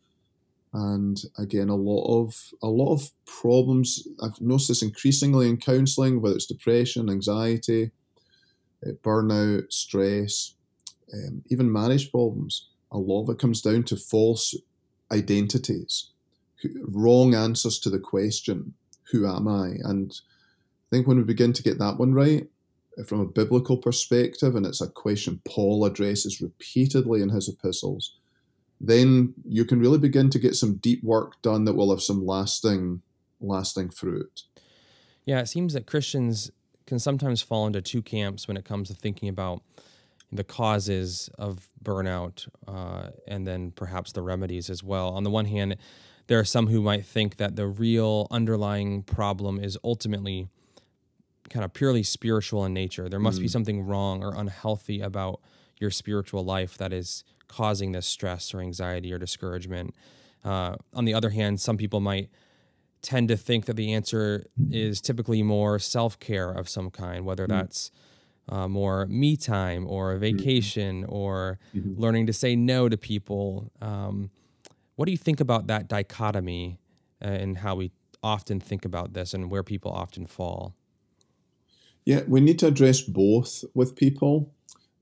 And 0.80 1.20
again, 1.36 1.68
a 1.68 1.74
lot 1.74 2.04
of 2.06 2.52
a 2.62 2.68
lot 2.68 2.92
of 2.92 3.10
problems. 3.26 4.06
I've 4.22 4.40
noticed 4.40 4.68
this 4.68 4.82
increasingly 4.82 5.48
in 5.48 5.56
counselling, 5.56 6.20
whether 6.20 6.36
it's 6.36 6.46
depression, 6.46 7.10
anxiety, 7.10 7.90
eh, 8.86 8.92
burnout, 9.02 9.72
stress, 9.72 10.54
um, 11.12 11.42
even 11.48 11.72
marriage 11.72 12.12
problems. 12.12 12.68
A 12.92 12.98
lot 12.98 13.24
of 13.24 13.30
it 13.30 13.40
comes 13.40 13.60
down 13.60 13.82
to 13.84 13.96
false 13.96 14.54
identities, 15.10 16.10
wrong 16.82 17.34
answers 17.34 17.80
to 17.80 17.90
the 17.90 17.98
question, 17.98 18.74
"Who 19.10 19.26
am 19.26 19.48
I?" 19.48 19.78
and 19.82 20.12
I 20.12 20.94
think 20.94 21.08
when 21.08 21.16
we 21.16 21.24
begin 21.24 21.52
to 21.54 21.62
get 21.62 21.78
that 21.78 21.98
one 21.98 22.14
right, 22.14 22.48
uh, 22.96 23.02
from 23.02 23.18
a 23.18 23.26
biblical 23.26 23.78
perspective, 23.78 24.54
and 24.54 24.64
it's 24.64 24.80
a 24.80 24.88
question 24.88 25.42
Paul 25.44 25.84
addresses 25.84 26.40
repeatedly 26.40 27.20
in 27.20 27.30
his 27.30 27.48
epistles, 27.48 28.17
then 28.80 29.34
you 29.44 29.64
can 29.64 29.80
really 29.80 29.98
begin 29.98 30.30
to 30.30 30.38
get 30.38 30.54
some 30.54 30.76
deep 30.76 31.02
work 31.02 31.40
done 31.42 31.64
that 31.64 31.74
will 31.74 31.90
have 31.90 32.02
some 32.02 32.24
lasting, 32.24 33.02
lasting 33.40 33.90
fruit. 33.90 34.42
Yeah, 35.24 35.40
it 35.40 35.46
seems 35.46 35.74
that 35.74 35.86
Christians 35.86 36.50
can 36.86 36.98
sometimes 36.98 37.42
fall 37.42 37.66
into 37.66 37.82
two 37.82 38.02
camps 38.02 38.48
when 38.48 38.56
it 38.56 38.64
comes 38.64 38.88
to 38.88 38.94
thinking 38.94 39.28
about 39.28 39.62
the 40.30 40.44
causes 40.44 41.28
of 41.38 41.68
burnout 41.82 42.48
uh, 42.66 43.10
and 43.26 43.46
then 43.46 43.70
perhaps 43.72 44.12
the 44.12 44.22
remedies 44.22 44.70
as 44.70 44.82
well. 44.82 45.10
On 45.10 45.24
the 45.24 45.30
one 45.30 45.46
hand, 45.46 45.76
there 46.26 46.38
are 46.38 46.44
some 46.44 46.68
who 46.68 46.82
might 46.82 47.04
think 47.04 47.36
that 47.36 47.56
the 47.56 47.66
real 47.66 48.26
underlying 48.30 49.02
problem 49.02 49.58
is 49.58 49.78
ultimately 49.82 50.48
kind 51.48 51.64
of 51.64 51.72
purely 51.72 52.02
spiritual 52.02 52.64
in 52.64 52.74
nature. 52.74 53.08
There 53.08 53.18
must 53.18 53.38
mm. 53.38 53.42
be 53.42 53.48
something 53.48 53.86
wrong 53.86 54.22
or 54.22 54.34
unhealthy 54.34 55.00
about 55.00 55.40
your 55.80 55.90
spiritual 55.90 56.44
life 56.44 56.76
that 56.78 56.92
is 56.92 57.24
causing 57.48 57.92
this 57.92 58.06
stress 58.06 58.54
or 58.54 58.60
anxiety 58.60 59.12
or 59.12 59.18
discouragement. 59.18 59.94
Uh, 60.44 60.76
on 60.94 61.04
the 61.04 61.14
other 61.14 61.30
hand, 61.30 61.60
some 61.60 61.76
people 61.76 62.00
might 62.00 62.30
tend 63.02 63.28
to 63.28 63.36
think 63.36 63.66
that 63.66 63.76
the 63.76 63.92
answer 63.92 64.46
is 64.70 65.00
typically 65.00 65.42
more 65.42 65.78
self 65.78 66.18
care 66.18 66.50
of 66.50 66.68
some 66.68 66.90
kind, 66.90 67.24
whether 67.24 67.46
mm. 67.46 67.50
that's 67.50 67.90
uh, 68.48 68.66
more 68.66 69.06
me 69.06 69.36
time 69.36 69.86
or 69.86 70.12
a 70.12 70.14
mm-hmm. 70.14 70.38
vacation 70.38 71.02
mm-hmm. 71.02 71.12
or 71.12 71.58
mm-hmm. 71.74 72.00
learning 72.00 72.26
to 72.26 72.32
say 72.32 72.56
no 72.56 72.88
to 72.88 72.96
people. 72.96 73.70
Um, 73.80 74.30
what 74.96 75.06
do 75.06 75.12
you 75.12 75.18
think 75.18 75.40
about 75.40 75.66
that 75.68 75.88
dichotomy 75.88 76.78
uh, 77.22 77.28
and 77.28 77.58
how 77.58 77.74
we 77.76 77.92
often 78.22 78.58
think 78.58 78.84
about 78.84 79.12
this 79.12 79.34
and 79.34 79.50
where 79.50 79.62
people 79.62 79.92
often 79.92 80.26
fall? 80.26 80.74
Yeah, 82.04 82.22
we 82.26 82.40
need 82.40 82.58
to 82.60 82.66
address 82.66 83.02
both 83.02 83.64
with 83.74 83.94
people, 83.94 84.50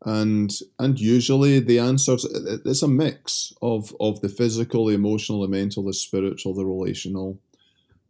and 0.04 0.52
and 0.78 1.00
usually 1.00 1.58
the 1.58 1.78
answers 1.78 2.24
it's 2.24 2.82
a 2.82 2.88
mix 2.88 3.52
of 3.62 3.94
of 4.00 4.20
the 4.20 4.28
physical, 4.28 4.86
the 4.86 4.94
emotional, 4.94 5.42
the 5.42 5.48
mental, 5.48 5.84
the 5.84 5.94
spiritual, 5.94 6.54
the 6.54 6.66
relational, 6.66 7.38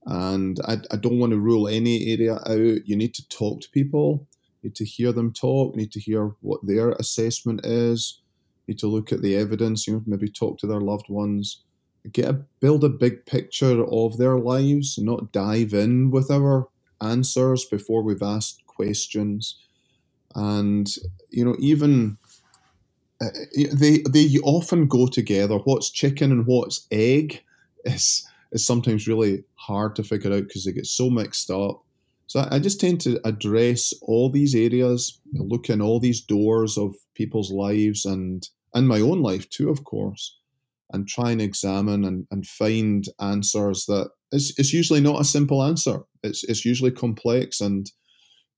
and 0.04 0.58
I, 0.66 0.78
I 0.90 0.96
don't 0.96 1.18
want 1.18 1.32
to 1.32 1.38
rule 1.38 1.68
any 1.68 2.12
area 2.12 2.34
out. 2.34 2.86
You 2.86 2.96
need 2.96 3.14
to 3.14 3.28
talk 3.28 3.60
to 3.62 3.70
people, 3.70 4.26
you 4.62 4.70
need 4.70 4.76
to 4.76 4.84
hear 4.84 5.12
them 5.12 5.32
talk, 5.32 5.74
you 5.74 5.82
need 5.82 5.92
to 5.92 6.00
hear 6.00 6.32
what 6.40 6.66
their 6.66 6.90
assessment 6.92 7.64
is, 7.64 8.20
you 8.66 8.72
need 8.72 8.78
to 8.80 8.88
look 8.88 9.12
at 9.12 9.22
the 9.22 9.36
evidence. 9.36 9.86
You 9.86 9.94
know, 9.94 10.02
maybe 10.06 10.28
talk 10.28 10.58
to 10.58 10.66
their 10.66 10.80
loved 10.80 11.08
ones. 11.08 11.62
Get 12.12 12.28
a 12.28 12.34
build 12.60 12.84
a 12.84 12.88
big 12.88 13.26
picture 13.26 13.84
of 13.84 14.16
their 14.16 14.38
lives, 14.38 14.96
not 14.96 15.32
dive 15.32 15.74
in 15.74 16.12
with 16.12 16.30
our 16.30 16.68
answers 17.00 17.64
before 17.64 18.02
we've 18.02 18.22
asked 18.22 18.64
questions, 18.66 19.58
and 20.36 20.94
you 21.30 21.44
know 21.44 21.56
even 21.58 22.18
uh, 23.20 23.28
they 23.72 24.02
they 24.08 24.28
often 24.44 24.86
go 24.86 25.06
together. 25.06 25.56
What's 25.56 25.90
chicken 25.90 26.30
and 26.30 26.46
what's 26.46 26.86
egg 26.90 27.42
is 27.84 28.28
is 28.52 28.64
sometimes 28.64 29.08
really 29.08 29.42
hard 29.54 29.96
to 29.96 30.04
figure 30.04 30.32
out 30.32 30.44
because 30.46 30.64
they 30.64 30.72
get 30.72 30.86
so 30.86 31.10
mixed 31.10 31.50
up. 31.50 31.82
So 32.28 32.46
I 32.50 32.58
just 32.58 32.80
tend 32.80 33.00
to 33.02 33.20
address 33.24 33.94
all 34.02 34.30
these 34.30 34.54
areas, 34.54 35.20
look 35.32 35.70
in 35.70 35.80
all 35.80 36.00
these 36.00 36.20
doors 36.20 36.76
of 36.76 36.94
people's 37.14 37.50
lives 37.50 38.04
and 38.04 38.46
and 38.74 38.86
my 38.86 39.00
own 39.00 39.22
life 39.22 39.48
too, 39.48 39.70
of 39.70 39.84
course, 39.84 40.36
and 40.92 41.08
try 41.08 41.30
and 41.30 41.40
examine 41.40 42.04
and, 42.04 42.26
and 42.30 42.46
find 42.46 43.06
answers 43.20 43.86
that 43.86 44.10
it's, 44.32 44.58
it's 44.58 44.74
usually 44.74 45.00
not 45.00 45.20
a 45.20 45.24
simple 45.24 45.62
answer. 45.62 46.00
It's 46.22 46.44
it's 46.44 46.66
usually 46.66 46.90
complex 46.90 47.62
and 47.62 47.90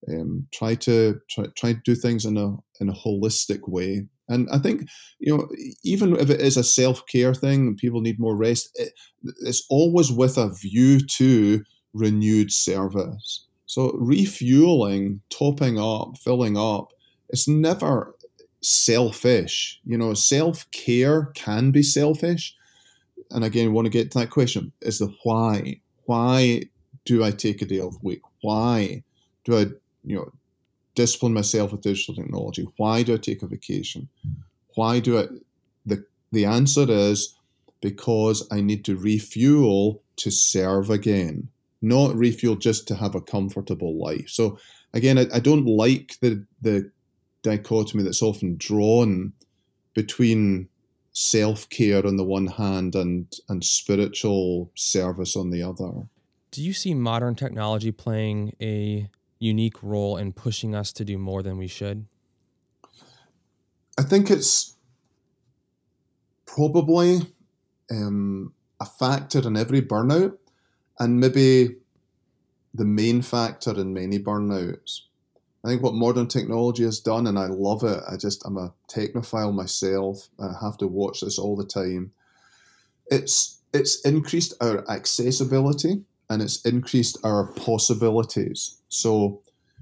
um, 0.06 0.46
try 0.52 0.74
to 0.74 1.20
try, 1.28 1.46
try 1.56 1.72
to 1.72 1.80
do 1.84 1.94
things 1.94 2.24
in 2.24 2.36
a 2.36 2.56
in 2.80 2.88
a 2.88 2.92
holistic 2.92 3.68
way. 3.68 4.06
And 4.28 4.48
I 4.52 4.58
think 4.58 4.88
you 5.18 5.36
know 5.36 5.48
even 5.84 6.16
if 6.16 6.30
it 6.30 6.40
is 6.40 6.56
a 6.56 6.64
self 6.64 7.06
care 7.06 7.34
thing, 7.34 7.76
people 7.76 8.00
need 8.00 8.20
more 8.20 8.36
rest. 8.36 8.70
It, 8.74 8.92
it's 9.40 9.64
always 9.68 10.12
with 10.12 10.38
a 10.38 10.52
view 10.52 11.00
to 11.00 11.64
renewed 11.94 12.52
service. 12.52 13.46
So 13.66 13.92
refueling, 13.94 15.20
topping 15.30 15.78
up, 15.78 16.16
filling 16.18 16.56
up, 16.56 16.92
it's 17.28 17.48
never 17.48 18.14
selfish. 18.62 19.80
You 19.84 19.98
know, 19.98 20.14
self 20.14 20.70
care 20.70 21.26
can 21.34 21.70
be 21.70 21.82
selfish. 21.82 22.54
And 23.30 23.44
again, 23.44 23.66
I 23.66 23.70
want 23.70 23.86
to 23.86 23.90
get 23.90 24.10
to 24.12 24.20
that 24.20 24.30
question: 24.30 24.72
is 24.80 24.98
the 24.98 25.12
why? 25.24 25.80
Why 26.04 26.62
do 27.04 27.24
I 27.24 27.30
take 27.30 27.60
a 27.62 27.66
day 27.66 27.80
off 27.80 27.96
week? 28.02 28.22
Why 28.42 29.02
do 29.44 29.58
I 29.58 29.66
you 30.08 30.16
know, 30.16 30.32
discipline 30.94 31.34
myself 31.34 31.70
with 31.72 31.82
digital 31.82 32.14
technology? 32.14 32.66
Why 32.76 33.02
do 33.02 33.14
I 33.14 33.18
take 33.18 33.42
a 33.42 33.46
vacation? 33.46 34.08
Why 34.74 35.00
do 35.00 35.18
I? 35.18 35.26
The 35.86 36.04
the 36.32 36.44
answer 36.44 36.86
is 36.88 37.36
because 37.80 38.46
I 38.50 38.60
need 38.60 38.84
to 38.86 38.96
refuel 38.96 40.02
to 40.16 40.30
serve 40.30 40.90
again, 40.90 41.48
not 41.80 42.16
refuel 42.16 42.56
just 42.56 42.88
to 42.88 42.96
have 42.96 43.14
a 43.14 43.20
comfortable 43.20 43.96
life. 43.96 44.28
So 44.28 44.58
again, 44.94 45.18
I, 45.18 45.26
I 45.34 45.40
don't 45.40 45.66
like 45.66 46.16
the 46.20 46.44
the 46.62 46.90
dichotomy 47.42 48.02
that's 48.02 48.22
often 48.22 48.56
drawn 48.56 49.32
between 49.94 50.68
self 51.12 51.68
care 51.68 52.06
on 52.06 52.16
the 52.16 52.24
one 52.24 52.46
hand 52.46 52.94
and 52.94 53.26
and 53.48 53.62
spiritual 53.62 54.70
service 54.74 55.36
on 55.36 55.50
the 55.50 55.62
other. 55.62 55.92
Do 56.50 56.62
you 56.62 56.72
see 56.72 56.94
modern 56.94 57.34
technology 57.34 57.92
playing 57.92 58.54
a 58.60 59.10
unique 59.38 59.82
role 59.82 60.16
in 60.16 60.32
pushing 60.32 60.74
us 60.74 60.92
to 60.92 61.04
do 61.04 61.18
more 61.18 61.42
than 61.42 61.58
we 61.58 61.66
should? 61.66 62.06
I 63.98 64.02
think 64.02 64.30
it's 64.30 64.76
probably 66.46 67.20
um, 67.90 68.52
a 68.80 68.84
factor 68.84 69.46
in 69.46 69.56
every 69.56 69.82
burnout, 69.82 70.36
and 70.98 71.20
maybe 71.20 71.76
the 72.74 72.84
main 72.84 73.22
factor 73.22 73.72
in 73.78 73.92
many 73.92 74.18
burnouts. 74.18 75.00
I 75.64 75.68
think 75.68 75.82
what 75.82 75.94
modern 75.94 76.28
technology 76.28 76.84
has 76.84 77.00
done, 77.00 77.26
and 77.26 77.38
I 77.38 77.46
love 77.46 77.82
it. 77.82 78.00
I 78.08 78.16
just 78.16 78.44
I'm 78.46 78.56
a 78.56 78.72
technophile 78.88 79.52
myself. 79.52 80.28
I 80.38 80.52
have 80.60 80.78
to 80.78 80.86
watch 80.86 81.20
this 81.20 81.38
all 81.38 81.56
the 81.56 81.64
time. 81.64 82.12
It's 83.10 83.60
it's 83.72 84.00
increased 84.02 84.54
our 84.60 84.88
accessibility 84.90 86.04
and 86.30 86.42
it's 86.42 86.64
increased 86.64 87.18
our 87.24 87.52
possibilities. 87.52 88.78
So 88.88 89.40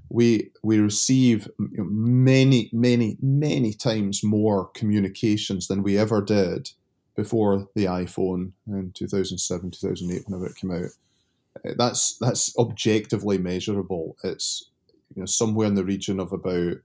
we 0.09 0.51
we 0.63 0.79
receive 0.79 1.49
many 1.57 2.69
many 2.71 3.17
many 3.21 3.73
times 3.73 4.23
more 4.23 4.65
communications 4.69 5.67
than 5.67 5.83
we 5.83 5.97
ever 5.97 6.21
did 6.21 6.71
before 7.15 7.67
the 7.75 7.85
iPhone 7.85 8.51
in 8.67 8.91
2007 8.93 9.71
2008 9.71 10.23
whenever 10.25 10.45
it 10.45 10.55
came 10.55 10.71
out 10.71 11.77
that's 11.77 12.17
that's 12.21 12.57
objectively 12.57 13.37
measurable 13.37 14.15
it's 14.23 14.69
you 15.15 15.21
know 15.21 15.25
somewhere 15.25 15.67
in 15.67 15.75
the 15.75 15.83
region 15.83 16.19
of 16.19 16.31
about 16.31 16.77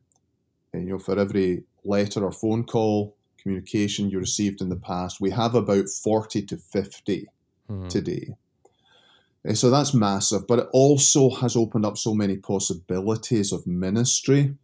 you 0.73 0.91
know 0.91 0.99
for 0.99 1.19
every 1.19 1.63
letter 1.85 2.25
or 2.25 2.33
phone 2.33 2.65
call 2.65 3.15
communication 3.39 4.11
you 4.11 4.19
received 4.19 4.61
in 4.61 4.69
the 4.69 4.77
past 4.77 5.21
we 5.21 5.31
have 5.31 5.55
about 5.55 5.89
40 5.89 6.43
to 6.47 6.57
50 6.57 7.29
mm-hmm. 7.71 7.89
today 7.89 8.35
so 9.55 9.71
that's 9.71 9.93
massive, 9.93 10.47
but 10.47 10.61
it 10.61 10.69
also 10.73 11.31
has 11.31 11.57
opened 11.57 11.85
up 11.85 11.99
so 11.99 12.15
many 12.15 12.37
possibilities 12.37 13.53
of 13.53 13.67
ministry 13.67 14.55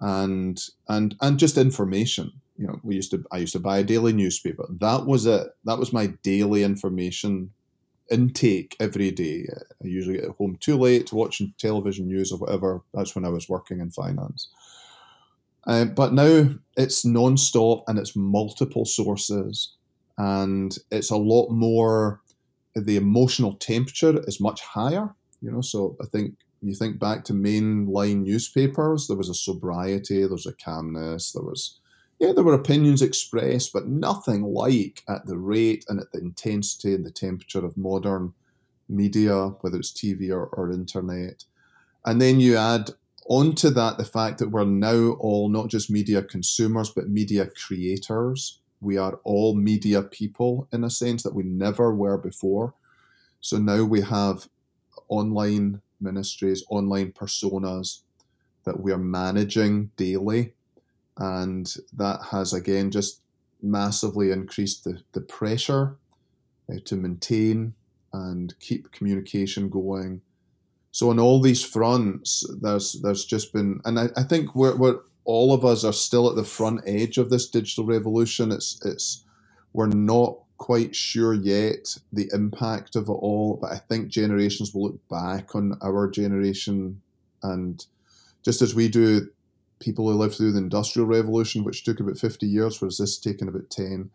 and 0.00 0.60
and 0.88 1.14
and 1.20 1.38
just 1.38 1.56
information. 1.56 2.32
You 2.56 2.66
know, 2.66 2.80
we 2.82 2.96
used 2.96 3.12
to 3.12 3.24
I 3.30 3.38
used 3.38 3.52
to 3.52 3.60
buy 3.60 3.78
a 3.78 3.84
daily 3.84 4.12
newspaper. 4.12 4.66
That 4.80 5.06
was 5.06 5.26
it. 5.26 5.48
That 5.64 5.78
was 5.78 5.92
my 5.92 6.08
daily 6.22 6.64
information 6.64 7.50
intake 8.10 8.74
every 8.80 9.10
day. 9.10 9.46
I 9.82 9.86
usually 9.86 10.18
get 10.18 10.30
home 10.30 10.56
too 10.60 10.76
late 10.76 11.12
watching 11.12 11.54
television 11.58 12.08
news 12.08 12.32
or 12.32 12.38
whatever. 12.38 12.82
That's 12.94 13.14
when 13.14 13.24
I 13.24 13.28
was 13.28 13.48
working 13.48 13.80
in 13.80 13.90
finance. 13.90 14.48
Uh, 15.66 15.84
but 15.84 16.14
now 16.14 16.48
it's 16.76 17.04
non-stop 17.04 17.84
and 17.86 17.98
it's 17.98 18.16
multiple 18.16 18.86
sources 18.86 19.74
and 20.16 20.76
it's 20.90 21.10
a 21.10 21.16
lot 21.16 21.50
more 21.50 22.22
the 22.74 22.96
emotional 22.96 23.54
temperature 23.54 24.22
is 24.26 24.40
much 24.40 24.60
higher. 24.60 25.14
You 25.40 25.50
know, 25.50 25.60
so 25.60 25.96
I 26.00 26.06
think 26.06 26.34
you 26.62 26.74
think 26.74 26.98
back 26.98 27.24
to 27.24 27.32
mainline 27.32 28.24
newspapers, 28.24 29.06
there 29.06 29.16
was 29.16 29.28
a 29.28 29.34
sobriety, 29.34 30.20
there 30.20 30.30
was 30.30 30.46
a 30.46 30.52
calmness, 30.52 31.32
there 31.32 31.44
was 31.44 31.78
yeah, 32.18 32.32
there 32.32 32.42
were 32.42 32.54
opinions 32.54 33.00
expressed, 33.00 33.72
but 33.72 33.86
nothing 33.86 34.42
like 34.42 35.04
at 35.08 35.26
the 35.26 35.38
rate 35.38 35.84
and 35.88 36.00
at 36.00 36.10
the 36.10 36.18
intensity 36.18 36.92
and 36.92 37.06
the 37.06 37.12
temperature 37.12 37.64
of 37.64 37.76
modern 37.76 38.34
media, 38.88 39.50
whether 39.60 39.78
it's 39.78 39.92
TV 39.92 40.30
or, 40.30 40.46
or 40.46 40.72
internet. 40.72 41.44
And 42.04 42.20
then 42.20 42.40
you 42.40 42.56
add 42.56 42.90
onto 43.28 43.70
that 43.70 43.98
the 43.98 44.04
fact 44.04 44.38
that 44.38 44.50
we're 44.50 44.64
now 44.64 45.10
all 45.20 45.48
not 45.48 45.68
just 45.68 45.90
media 45.90 46.22
consumers, 46.22 46.90
but 46.90 47.08
media 47.08 47.46
creators 47.46 48.58
we 48.80 48.96
are 48.96 49.20
all 49.24 49.54
media 49.54 50.02
people 50.02 50.68
in 50.72 50.84
a 50.84 50.90
sense 50.90 51.22
that 51.22 51.34
we 51.34 51.42
never 51.42 51.94
were 51.94 52.18
before. 52.18 52.74
So 53.40 53.58
now 53.58 53.84
we 53.84 54.00
have 54.02 54.48
online 55.08 55.80
ministries, 56.00 56.64
online 56.70 57.12
personas 57.12 58.02
that 58.64 58.80
we 58.80 58.92
are 58.92 58.98
managing 58.98 59.90
daily. 59.96 60.52
And 61.16 61.72
that 61.96 62.20
has 62.30 62.52
again 62.52 62.90
just 62.90 63.22
massively 63.60 64.30
increased 64.30 64.84
the, 64.84 65.02
the 65.12 65.20
pressure 65.20 65.96
uh, 66.70 66.78
to 66.84 66.96
maintain 66.96 67.74
and 68.12 68.54
keep 68.60 68.92
communication 68.92 69.68
going. 69.68 70.22
So 70.92 71.10
on 71.10 71.18
all 71.18 71.40
these 71.40 71.64
fronts, 71.64 72.48
there's 72.62 73.00
there's 73.02 73.24
just 73.24 73.52
been, 73.52 73.80
and 73.84 73.98
I, 73.98 74.08
I 74.16 74.22
think 74.22 74.54
we're, 74.54 74.76
we're 74.76 75.00
all 75.28 75.52
of 75.52 75.62
us 75.62 75.84
are 75.84 75.92
still 75.92 76.28
at 76.30 76.36
the 76.36 76.42
front 76.42 76.80
edge 76.86 77.18
of 77.18 77.28
this 77.28 77.48
digital 77.50 77.84
revolution. 77.84 78.50
It's 78.50 78.80
it's 78.82 79.24
we're 79.74 79.86
not 79.86 80.38
quite 80.56 80.96
sure 80.96 81.34
yet 81.34 81.98
the 82.10 82.30
impact 82.32 82.96
of 82.96 83.08
it 83.08 83.12
all, 83.12 83.58
but 83.60 83.70
I 83.70 83.76
think 83.76 84.08
generations 84.08 84.72
will 84.72 84.84
look 84.84 85.08
back 85.08 85.54
on 85.54 85.78
our 85.82 86.08
generation 86.08 87.02
and 87.42 87.84
just 88.42 88.62
as 88.62 88.74
we 88.74 88.88
do, 88.88 89.28
people 89.80 90.10
who 90.10 90.16
lived 90.16 90.36
through 90.36 90.52
the 90.52 90.58
industrial 90.58 91.06
revolution, 91.06 91.62
which 91.62 91.84
took 91.84 92.00
about 92.00 92.16
fifty 92.16 92.46
years, 92.46 92.80
whereas 92.80 92.96
this 92.96 93.18
taken 93.18 93.48
about 93.48 93.68
ten, 93.68 94.10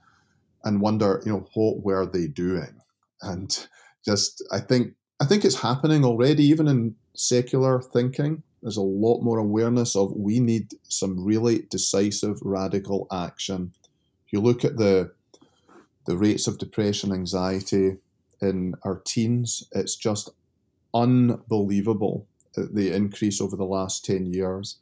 and 0.63 0.81
wonder, 0.81 1.21
you 1.25 1.31
know, 1.31 1.47
what 1.53 1.83
were 1.83 2.07
they 2.07 2.25
doing? 2.25 2.81
And 3.21 3.67
just 4.03 4.43
I 4.51 4.59
think 4.59 4.95
I 5.21 5.25
think 5.25 5.45
it's 5.45 5.61
happening 5.61 6.03
already, 6.03 6.43
even 6.45 6.67
in 6.67 6.95
secular 7.13 7.79
thinking. 7.79 8.41
There's 8.63 8.77
a 8.77 8.81
lot 8.81 9.21
more 9.21 9.39
awareness 9.39 9.93
of 9.93 10.13
we 10.15 10.39
need 10.39 10.71
some 10.87 11.23
really 11.23 11.67
decisive, 11.69 12.39
radical 12.41 13.07
action. 13.11 13.73
If 14.25 14.31
you 14.31 14.39
look 14.39 14.63
at 14.65 14.77
the 14.77 15.11
the 16.05 16.17
rates 16.17 16.47
of 16.47 16.57
depression, 16.57 17.13
anxiety 17.13 17.97
in 18.41 18.75
our 18.83 19.01
teens, 19.05 19.63
it's 19.71 19.95
just 19.95 20.29
unbelievable 20.93 22.27
uh, 22.57 22.63
the 22.71 22.91
increase 22.91 23.39
over 23.39 23.55
the 23.55 23.65
last 23.65 24.05
10 24.05 24.25
years. 24.25 24.77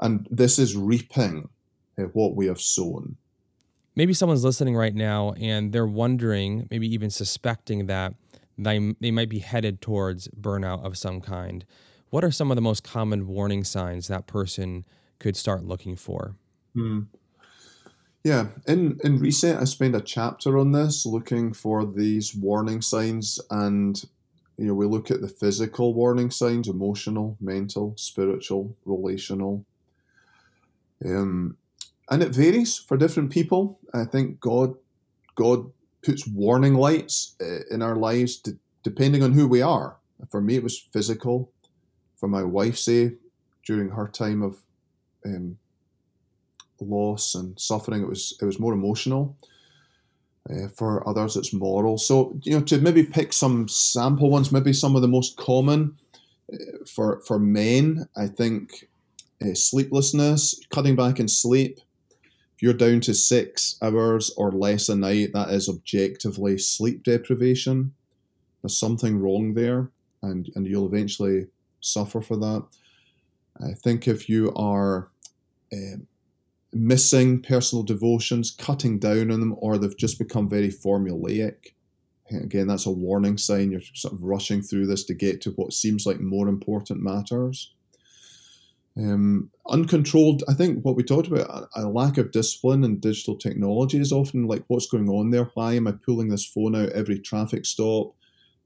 And 0.00 0.26
this 0.30 0.58
is 0.58 0.76
reaping 0.76 1.48
uh, 1.98 2.02
what 2.12 2.36
we 2.36 2.46
have 2.46 2.60
sown. 2.60 3.16
Maybe 3.96 4.12
someone's 4.12 4.44
listening 4.44 4.76
right 4.76 4.94
now 4.94 5.32
and 5.32 5.72
they're 5.72 5.86
wondering, 5.86 6.68
maybe 6.70 6.92
even 6.92 7.10
suspecting 7.10 7.86
that 7.86 8.14
they, 8.58 8.94
they 9.00 9.10
might 9.10 9.30
be 9.30 9.38
headed 9.38 9.80
towards 9.80 10.28
burnout 10.28 10.84
of 10.84 10.98
some 10.98 11.20
kind 11.20 11.64
what 12.10 12.24
are 12.24 12.30
some 12.30 12.50
of 12.50 12.56
the 12.56 12.62
most 12.62 12.84
common 12.84 13.26
warning 13.26 13.64
signs 13.64 14.08
that 14.08 14.26
person 14.26 14.84
could 15.18 15.36
start 15.36 15.64
looking 15.64 15.96
for? 15.96 16.34
Hmm. 16.74 17.02
Yeah, 18.24 18.48
in 18.66 18.98
in 19.04 19.18
reset, 19.18 19.60
I 19.60 19.64
spent 19.64 19.94
a 19.94 20.00
chapter 20.00 20.58
on 20.58 20.72
this, 20.72 21.06
looking 21.06 21.52
for 21.52 21.84
these 21.86 22.34
warning 22.34 22.82
signs, 22.82 23.40
and 23.50 24.02
you 24.56 24.66
know 24.66 24.74
we 24.74 24.86
look 24.86 25.10
at 25.10 25.20
the 25.20 25.28
physical 25.28 25.94
warning 25.94 26.30
signs: 26.30 26.68
emotional, 26.68 27.36
mental, 27.40 27.94
spiritual, 27.96 28.76
relational. 28.84 29.64
Um, 31.04 31.56
and 32.10 32.22
it 32.22 32.34
varies 32.34 32.76
for 32.76 32.96
different 32.96 33.30
people. 33.30 33.78
I 33.94 34.04
think 34.04 34.40
God, 34.40 34.74
God 35.34 35.70
puts 36.02 36.26
warning 36.26 36.74
lights 36.74 37.36
uh, 37.40 37.60
in 37.70 37.82
our 37.82 37.96
lives 37.96 38.42
depending 38.82 39.22
on 39.22 39.32
who 39.32 39.46
we 39.46 39.62
are. 39.62 39.96
For 40.30 40.40
me, 40.40 40.56
it 40.56 40.62
was 40.62 40.78
physical 40.78 41.52
for 42.18 42.28
my 42.28 42.42
wife 42.42 42.76
say 42.76 43.12
during 43.64 43.90
her 43.90 44.08
time 44.08 44.42
of 44.42 44.58
um, 45.24 45.58
loss 46.80 47.34
and 47.34 47.58
suffering 47.58 48.02
it 48.02 48.08
was 48.08 48.36
it 48.40 48.44
was 48.44 48.60
more 48.60 48.72
emotional 48.72 49.36
uh, 50.50 50.68
for 50.76 51.06
others 51.08 51.36
it's 51.36 51.52
moral. 51.52 51.98
So 51.98 52.38
you 52.42 52.52
know 52.52 52.64
to 52.64 52.78
maybe 52.78 53.02
pick 53.04 53.32
some 53.32 53.68
sample 53.68 54.30
ones 54.30 54.52
maybe 54.52 54.72
some 54.72 54.96
of 54.96 55.02
the 55.02 55.08
most 55.08 55.36
common 55.36 55.96
uh, 56.52 56.56
for 56.86 57.20
for 57.26 57.38
men 57.38 58.08
i 58.16 58.26
think 58.26 58.88
uh, 59.42 59.54
sleeplessness 59.54 60.58
cutting 60.70 60.96
back 60.96 61.20
in 61.20 61.28
sleep 61.28 61.78
if 62.58 62.62
you're 62.62 62.72
down 62.72 62.98
to 62.98 63.14
six 63.14 63.76
hours 63.80 64.32
or 64.36 64.50
less 64.50 64.88
a 64.88 64.96
night 64.96 65.32
that 65.32 65.50
is 65.50 65.68
objectively 65.68 66.58
sleep 66.58 67.04
deprivation. 67.04 67.94
There's 68.60 68.80
something 68.80 69.20
wrong 69.20 69.54
there 69.54 69.92
and 70.24 70.50
and 70.56 70.66
you'll 70.66 70.86
eventually 70.92 71.46
suffer 71.80 72.20
for 72.20 72.36
that. 72.36 72.64
I 73.60 73.72
think 73.72 74.06
if 74.06 74.28
you 74.28 74.52
are 74.54 75.10
uh, 75.72 75.98
missing 76.72 77.42
personal 77.42 77.82
devotions, 77.82 78.50
cutting 78.50 78.98
down 78.98 79.30
on 79.30 79.40
them, 79.40 79.54
or 79.58 79.78
they've 79.78 79.96
just 79.96 80.18
become 80.18 80.48
very 80.48 80.68
formulaic, 80.68 81.74
again, 82.30 82.66
that's 82.68 82.86
a 82.86 82.90
warning 82.90 83.38
sign. 83.38 83.70
You're 83.70 83.80
sort 83.94 84.14
of 84.14 84.22
rushing 84.22 84.62
through 84.62 84.86
this 84.86 85.04
to 85.04 85.14
get 85.14 85.40
to 85.42 85.50
what 85.52 85.72
seems 85.72 86.06
like 86.06 86.20
more 86.20 86.48
important 86.48 87.02
matters. 87.02 87.74
Um, 88.96 89.50
uncontrolled, 89.68 90.42
I 90.48 90.54
think 90.54 90.84
what 90.84 90.96
we 90.96 91.04
talked 91.04 91.28
about, 91.28 91.68
a, 91.76 91.82
a, 91.82 91.86
lack 91.88 92.18
of 92.18 92.32
discipline 92.32 92.82
in 92.82 92.98
digital 92.98 93.36
technology 93.36 93.98
is 94.00 94.10
often 94.10 94.48
like, 94.48 94.64
what's 94.66 94.88
going 94.88 95.08
on 95.08 95.30
there? 95.30 95.50
Why 95.54 95.74
am 95.74 95.86
I 95.86 95.92
pulling 95.92 96.28
this 96.28 96.44
phone 96.44 96.74
out 96.74 96.88
every 96.90 97.20
traffic 97.20 97.64
stop? 97.64 98.16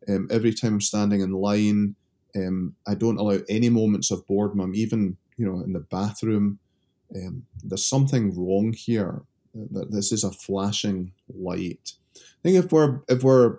Um, 0.08 0.28
every 0.30 0.54
time 0.54 0.74
I'm 0.74 0.80
standing 0.80 1.20
in 1.20 1.32
line, 1.32 1.96
um, 2.36 2.74
I 2.86 2.94
don't 2.94 3.18
allow 3.18 3.38
any 3.48 3.68
moments 3.68 4.10
of 4.10 4.26
boredom. 4.26 4.74
Even, 4.74 5.16
you 5.36 5.46
know, 5.46 5.60
in 5.62 5.72
the 5.72 5.80
bathroom. 5.80 6.58
Um, 7.14 7.44
there's 7.62 7.84
something 7.86 8.34
wrong 8.34 8.72
here. 8.72 9.22
That 9.54 9.90
this 9.90 10.12
is 10.12 10.24
a 10.24 10.32
flashing 10.32 11.12
light. 11.28 11.92
I 12.16 12.20
think 12.42 12.64
if 12.64 12.72
we're 12.72 13.00
if 13.08 13.22
we're, 13.22 13.58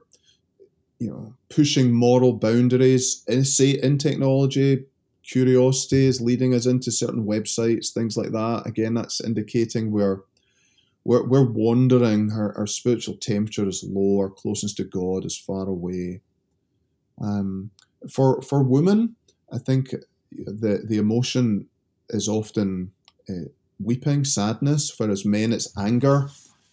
you 0.99 1.09
know, 1.09 1.36
pushing 1.49 1.91
moral 1.91 2.33
boundaries, 2.33 3.23
in, 3.27 3.45
say 3.45 3.71
in 3.71 3.99
technology, 3.99 4.86
curiosity 5.21 6.05
is 6.05 6.19
leading 6.19 6.53
us 6.55 6.65
into 6.65 6.91
certain 6.91 7.25
websites, 7.25 7.93
things 7.93 8.17
like 8.17 8.31
that. 8.31 8.63
Again, 8.65 8.95
that's 8.95 9.21
indicating 9.21 9.91
we're 9.91 10.21
we're, 11.05 11.25
we're 11.27 11.43
wandering. 11.43 12.31
Our, 12.31 12.57
our 12.57 12.67
spiritual 12.67 13.17
temperature 13.17 13.67
is 13.67 13.83
low. 13.88 14.19
Our 14.19 14.29
closeness 14.29 14.73
to 14.75 14.83
God 14.83 15.25
is 15.25 15.38
far 15.38 15.67
away. 15.67 16.21
Um, 17.21 17.71
for 18.09 18.41
for 18.41 18.63
women, 18.63 19.15
I 19.51 19.57
think 19.59 19.93
the 20.31 20.83
the 20.85 20.97
emotion 20.97 21.67
is 22.09 22.27
often 22.27 22.91
uh, 23.29 23.49
weeping, 23.79 24.23
sadness. 24.25 24.93
Whereas 24.97 25.25
men, 25.25 25.53
it's 25.53 25.75
anger. 25.77 26.29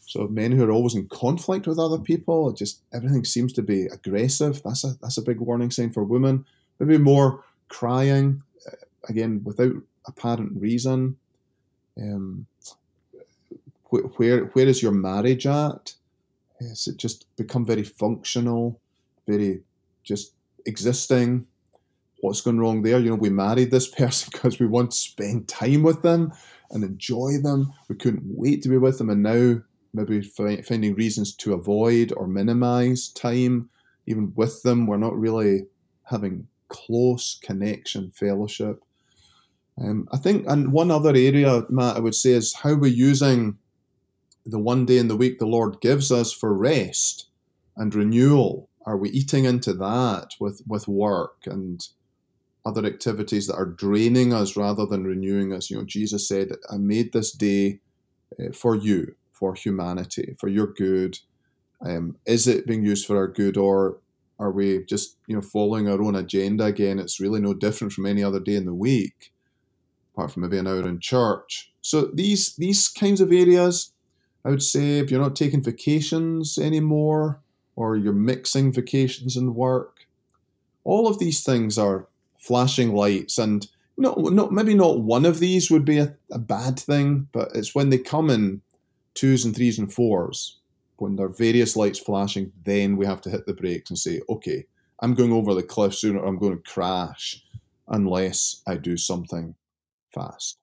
So 0.07 0.27
men 0.27 0.53
who 0.53 0.65
are 0.65 0.73
always 0.73 0.97
in 0.97 1.07
conflict 1.09 1.69
with 1.69 1.79
other 1.79 1.99
people, 1.99 2.53
just 2.53 2.83
everything 2.93 3.25
seems 3.25 3.53
to 3.53 3.63
be 3.63 3.87
aggressive. 3.87 4.61
That's 4.65 4.85
a 4.85 4.95
that's 5.01 5.19
a 5.19 5.23
big 5.23 5.41
warning 5.41 5.71
sign 5.71 5.93
for 5.93 6.03
women. 6.03 6.45
Maybe 6.79 6.99
more 6.99 7.45
crying, 7.69 8.43
uh, 8.67 8.77
again 9.09 9.43
without 9.45 9.75
apparent 10.07 10.61
reason. 10.61 11.17
Um, 12.01 12.47
wh- 13.91 14.19
where 14.19 14.47
where 14.47 14.67
is 14.67 14.83
your 14.83 14.93
marriage 14.93 15.47
at? 15.47 15.95
Has 16.59 16.89
it 16.89 16.97
just 16.97 17.27
become 17.37 17.65
very 17.65 17.85
functional, 17.85 18.81
very 19.27 19.63
just 20.03 20.35
existing? 20.67 21.47
What's 22.21 22.41
going 22.41 22.59
wrong 22.59 22.83
there? 22.83 22.99
You 22.99 23.11
know, 23.11 23.17
we 23.17 23.31
married 23.31 23.71
this 23.71 23.89
person 23.95 24.31
because 24.33 24.59
we 24.59 24.67
want 24.67 24.93
to 24.93 24.97
spend 24.97 25.49
time 25.49 25.83
with 25.83 26.03
them 26.03 26.33
and 26.71 26.85
enjoy 26.85 27.39
them. 27.43 27.73
We 27.89 27.97
couldn't 27.97 28.25
wait 28.25 28.63
to 28.63 28.69
be 28.69 28.79
with 28.79 28.99
them, 28.99 29.11
and 29.11 29.23
now 29.23 29.63
maybe 29.93 30.23
finding 30.23 30.95
reasons 30.95 31.35
to 31.35 31.55
avoid 31.55 32.13
or 32.17 32.29
minimize 32.29 33.09
time 33.09 33.69
even 34.07 34.33
with 34.35 34.63
them. 34.63 34.87
We're 34.87 34.97
not 34.97 35.19
really 35.19 35.67
having 36.05 36.47
close 36.69 37.39
connection, 37.43 38.11
fellowship. 38.13 38.83
Um, 39.81 40.09
I 40.13 40.17
think, 40.17 40.47
and 40.49 40.73
one 40.73 40.91
other 40.91 41.11
area, 41.11 41.65
Matt, 41.69 41.97
I 41.97 42.01
would 42.01 42.15
say 42.15 42.31
is 42.31 42.55
how 42.55 42.75
we're 42.75 42.93
using 42.93 43.59
the 44.47 44.59
one 44.59 44.87
day 44.87 44.99
in 44.99 45.09
the 45.09 45.17
week 45.17 45.39
the 45.39 45.47
Lord 45.47 45.81
gives 45.81 46.11
us 46.11 46.33
for 46.33 46.55
rest 46.55 47.27
and 47.77 47.95
renewal. 47.95 48.70
Are 48.91 48.97
we 48.97 49.11
eating 49.11 49.45
into 49.45 49.73
that 49.75 50.35
with, 50.41 50.63
with 50.67 50.89
work 50.89 51.45
and 51.47 51.81
other 52.67 52.85
activities 52.85 53.47
that 53.47 53.55
are 53.55 53.65
draining 53.65 54.35
us 54.35 54.57
rather 54.57 54.85
than 54.85 55.05
renewing 55.05 55.53
us? 55.53 55.71
You 55.71 55.77
know, 55.77 55.85
Jesus 55.85 56.27
said, 56.27 56.49
I 56.69 56.77
made 56.77 57.13
this 57.13 57.31
day 57.31 57.79
uh, 58.37 58.51
for 58.53 58.75
you, 58.75 59.15
for 59.33 59.55
humanity, 59.55 60.35
for 60.41 60.49
your 60.49 60.67
good. 60.67 61.21
Um, 61.81 62.17
is 62.27 62.49
it 62.49 62.67
being 62.67 62.85
used 62.85 63.07
for 63.07 63.17
our 63.17 63.29
good 63.29 63.57
or 63.57 63.99
are 64.41 64.51
we 64.51 64.85
just 64.87 65.19
you 65.29 65.37
know 65.37 65.43
following 65.43 65.89
our 65.89 66.03
own 66.03 66.17
agenda 66.17 66.65
again? 66.65 66.99
It's 66.99 67.21
really 67.21 67.41
no 67.41 67.55
different 67.55 67.93
from 67.93 68.07
any 68.07 68.25
other 68.25 68.41
day 68.41 68.57
in 68.57 68.65
the 68.65 68.75
week, 68.75 69.33
apart 70.13 70.33
from 70.33 70.43
maybe 70.43 70.59
an 70.59 70.67
hour 70.67 70.89
in 70.89 70.99
church. 70.99 71.71
So 71.81 72.11
these 72.13 72.57
these 72.57 72.89
kinds 72.89 73.21
of 73.21 73.31
areas, 73.31 73.93
I 74.45 74.51
would 74.51 74.65
say, 74.65 74.99
if 74.99 75.13
you're 75.13 75.21
not 75.21 75.37
taking 75.37 75.63
vacations 75.63 76.59
anymore, 76.59 77.41
or 77.81 77.97
you're 77.97 78.13
mixing 78.13 78.73
vacations 78.73 79.37
and 79.37 79.55
work, 79.55 80.07
all 80.85 81.09
of 81.09 81.19
these 81.19 81.43
things 81.43 81.79
are 81.79 82.07
flashing 82.39 82.95
lights 82.95 83.39
and 83.39 83.69
no, 83.97 84.15
not 84.15 84.53
maybe 84.53 84.75
not 84.75 85.01
one 85.01 85.27
of 85.27 85.41
these 85.41 85.71
would 85.71 85.85
be 85.85 85.99
a, 85.99 86.15
a 86.31 86.39
bad 86.39 86.79
thing, 86.79 87.29
but 87.33 87.51
it's 87.55 87.75
when 87.75 87.91
they 87.91 87.99
come 87.99 88.31
in 88.31 88.63
twos 89.15 89.45
and 89.45 89.55
threes 89.55 89.79
and 89.79 89.93
fours 89.93 90.59
when 90.97 91.17
there 91.17 91.27
are 91.27 91.31
various 91.31 91.77
lights 91.77 91.99
flashing, 91.99 92.53
then 92.65 92.97
we 92.97 93.07
have 93.07 93.23
to 93.23 93.31
hit 93.31 93.47
the 93.47 93.55
brakes 93.55 93.89
and 93.89 93.99
say, 93.99 94.21
okay, 94.29 94.67
I'm 95.01 95.15
going 95.15 95.33
over 95.33 95.55
the 95.55 95.63
cliff 95.63 95.95
sooner 95.95 96.21
or 96.21 96.27
I'm 96.27 96.39
going 96.39 96.57
to 96.57 96.71
crash 96.71 97.43
unless 97.89 98.63
I 98.67 98.77
do 98.77 98.99
something 98.99 99.55
fast. 100.13 100.59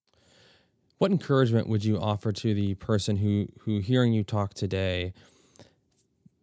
What 1.00 1.12
encouragement 1.12 1.68
would 1.68 1.84
you 1.84 2.00
offer 2.00 2.32
to 2.32 2.54
the 2.54 2.76
person 2.76 3.18
who, 3.18 3.48
who 3.62 3.80
hearing 3.80 4.14
you 4.14 4.24
talk 4.24 4.54
today 4.54 5.14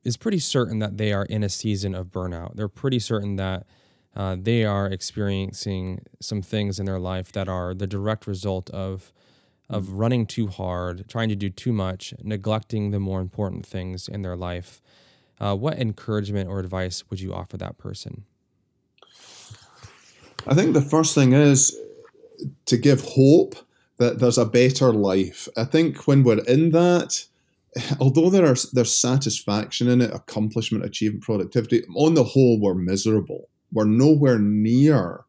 is 0.04 0.16
pretty 0.16 0.38
certain 0.38 0.78
that 0.78 0.98
they 0.98 1.12
are 1.12 1.24
in 1.24 1.42
a 1.42 1.48
season 1.48 1.94
of 1.94 2.08
burnout? 2.08 2.56
They're 2.56 2.68
pretty 2.68 2.98
certain 2.98 3.36
that 3.36 3.66
uh, 4.14 4.36
they 4.38 4.64
are 4.64 4.86
experiencing 4.86 6.04
some 6.20 6.42
things 6.42 6.78
in 6.78 6.86
their 6.86 7.00
life 7.00 7.32
that 7.32 7.48
are 7.48 7.74
the 7.74 7.86
direct 7.86 8.26
result 8.26 8.70
of 8.70 9.12
of 9.70 9.92
running 9.92 10.26
too 10.26 10.46
hard, 10.46 11.08
trying 11.08 11.30
to 11.30 11.34
do 11.34 11.48
too 11.48 11.72
much, 11.72 12.12
neglecting 12.22 12.90
the 12.90 13.00
more 13.00 13.20
important 13.20 13.64
things 13.64 14.08
in 14.08 14.20
their 14.20 14.36
life. 14.36 14.82
Uh, 15.40 15.56
what 15.56 15.78
encouragement 15.78 16.48
or 16.50 16.60
advice 16.60 17.02
would 17.08 17.18
you 17.18 17.32
offer 17.32 17.56
that 17.56 17.78
person? 17.78 18.24
I 20.46 20.54
think 20.54 20.74
the 20.74 20.82
first 20.82 21.14
thing 21.14 21.32
is 21.32 21.74
to 22.66 22.76
give 22.76 23.00
hope 23.00 23.54
that 23.96 24.18
there's 24.18 24.38
a 24.38 24.44
better 24.44 24.92
life. 24.92 25.48
I 25.56 25.64
think 25.64 26.06
when 26.06 26.22
we're 26.24 26.44
in 26.44 26.70
that, 26.72 27.24
although 28.00 28.30
there 28.30 28.46
are 28.46 28.56
there's 28.72 28.98
satisfaction 28.98 29.88
in 29.88 30.00
it, 30.00 30.12
accomplishment, 30.12 30.84
achievement, 30.84 31.24
productivity, 31.24 31.82
on 31.96 32.14
the 32.14 32.24
whole, 32.24 32.60
we're 32.60 32.74
miserable. 32.74 33.48
We're 33.72 33.84
nowhere 33.84 34.38
near 34.38 35.24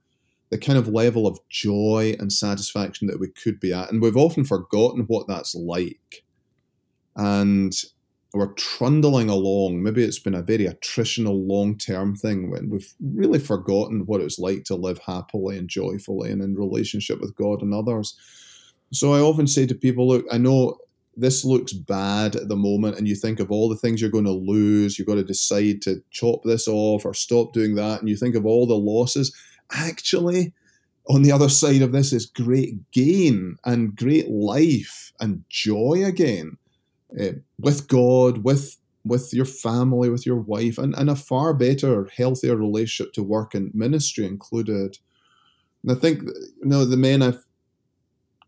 the 0.49 0.58
kind 0.58 0.77
of 0.77 0.88
level 0.88 1.25
of 1.25 1.39
joy 1.49 2.15
and 2.19 2.31
satisfaction 2.31 3.08
that 3.08 3.19
we 3.19 3.29
could 3.29 3.60
be 3.60 3.73
at. 3.73 3.91
And 3.91 4.01
we've 4.01 4.17
often 4.17 4.45
forgotten 4.45 5.05
what 5.08 5.27
that's 5.27 5.55
like. 5.55 6.23
And 7.15 7.73
we're 8.34 8.53
trundling 8.53 9.29
along. 9.29 9.81
Maybe 9.81 10.03
it's 10.03 10.19
been 10.19 10.36
a 10.36 10.43
very 10.43 10.65
attritional 10.65 11.47
long 11.47 11.77
term 11.77 12.15
thing 12.15 12.51
when 12.51 12.69
we've 12.69 12.93
really 13.01 13.39
forgotten 13.39 14.05
what 14.05 14.21
it's 14.21 14.38
like 14.38 14.65
to 14.65 14.75
live 14.75 14.99
happily 14.99 15.58
and 15.58 15.69
joyfully 15.69 16.31
and 16.31 16.41
in 16.41 16.55
relationship 16.55 17.21
with 17.21 17.36
God 17.36 17.62
and 17.62 17.73
others. 17.73 18.17
So 18.93 19.13
I 19.13 19.19
often 19.19 19.47
say 19.47 19.65
to 19.65 19.73
people, 19.73 20.08
look, 20.08 20.25
I 20.31 20.38
know 20.38 20.77
this 21.17 21.45
looks 21.45 21.73
bad 21.73 22.36
at 22.36 22.49
the 22.49 22.56
moment, 22.56 22.97
and 22.97 23.08
you 23.08 23.15
think 23.15 23.39
of 23.39 23.51
all 23.51 23.69
the 23.69 23.75
things 23.75 24.01
you're 24.01 24.10
going 24.10 24.25
to 24.25 24.32
lose. 24.32 24.97
You've 24.97 25.08
got 25.08 25.15
to 25.15 25.23
decide 25.23 25.82
to 25.84 26.01
chop 26.12 26.43
this 26.43 26.67
off 26.67 27.06
or 27.06 27.13
stop 27.13 27.54
doing 27.54 27.75
that. 27.75 27.99
And 27.99 28.10
you 28.10 28.17
think 28.17 28.36
of 28.36 28.45
all 28.45 28.67
the 28.67 28.75
losses 28.75 29.36
actually, 29.71 30.54
on 31.08 31.21
the 31.21 31.32
other 31.32 31.49
side 31.49 31.82
of 31.82 31.91
this 31.91 32.12
is 32.12 32.25
great 32.25 32.91
gain 32.91 33.58
and 33.63 33.95
great 33.95 34.30
life 34.30 35.13
and 35.19 35.43
joy 35.49 36.04
again 36.04 36.58
uh, 37.19 37.34
with 37.60 37.88
God, 37.88 38.43
with 38.43 38.78
with 39.08 39.32
your 39.34 39.45
family, 39.45 40.10
with 40.10 40.25
your 40.25 40.39
wife, 40.39 40.80
and, 40.80 40.95
and 40.95 41.12
a 41.12 41.15
far 41.15 41.54
better, 41.54 42.10
healthier 42.17 42.56
relationship 42.56 43.13
to 43.13 43.21
work 43.21 43.54
and 43.54 43.73
ministry 43.75 44.25
included. 44.25 44.97
And 45.84 45.91
I 45.91 45.95
think 45.95 46.23
you 46.23 46.65
know 46.65 46.86
the 46.86 46.97
men 46.97 47.21
I've 47.21 47.43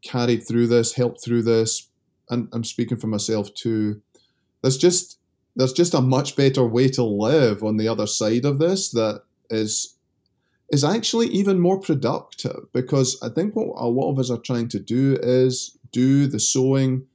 carried 0.01 0.47
through 0.47 0.67
this, 0.67 0.93
helped 0.93 1.23
through 1.23 1.43
this, 1.43 1.89
and 2.29 2.49
I'm 2.53 2.63
speaking 2.63 2.97
for 2.97 3.07
myself 3.07 3.53
too. 3.53 4.01
There's 4.61 4.77
just 4.77 5.19
there's 5.55 5.73
just 5.73 5.93
a 5.93 6.01
much 6.01 6.35
better 6.35 6.65
way 6.65 6.87
to 6.89 7.03
live 7.03 7.63
on 7.63 7.77
the 7.77 7.87
other 7.87 8.07
side 8.07 8.45
of 8.45 8.59
this 8.59 8.91
that 8.91 9.23
is 9.49 9.95
is 10.69 10.83
actually 10.83 11.27
even 11.27 11.59
more 11.59 11.79
productive 11.79 12.67
because 12.73 13.17
I 13.23 13.29
think 13.29 13.55
what 13.55 13.73
a 13.77 13.87
lot 13.87 14.11
of 14.11 14.19
us 14.19 14.29
are 14.29 14.37
trying 14.37 14.67
to 14.69 14.79
do 14.79 15.17
is 15.21 15.77
do 15.91 16.27
the 16.27 16.39
sowing 16.39 17.07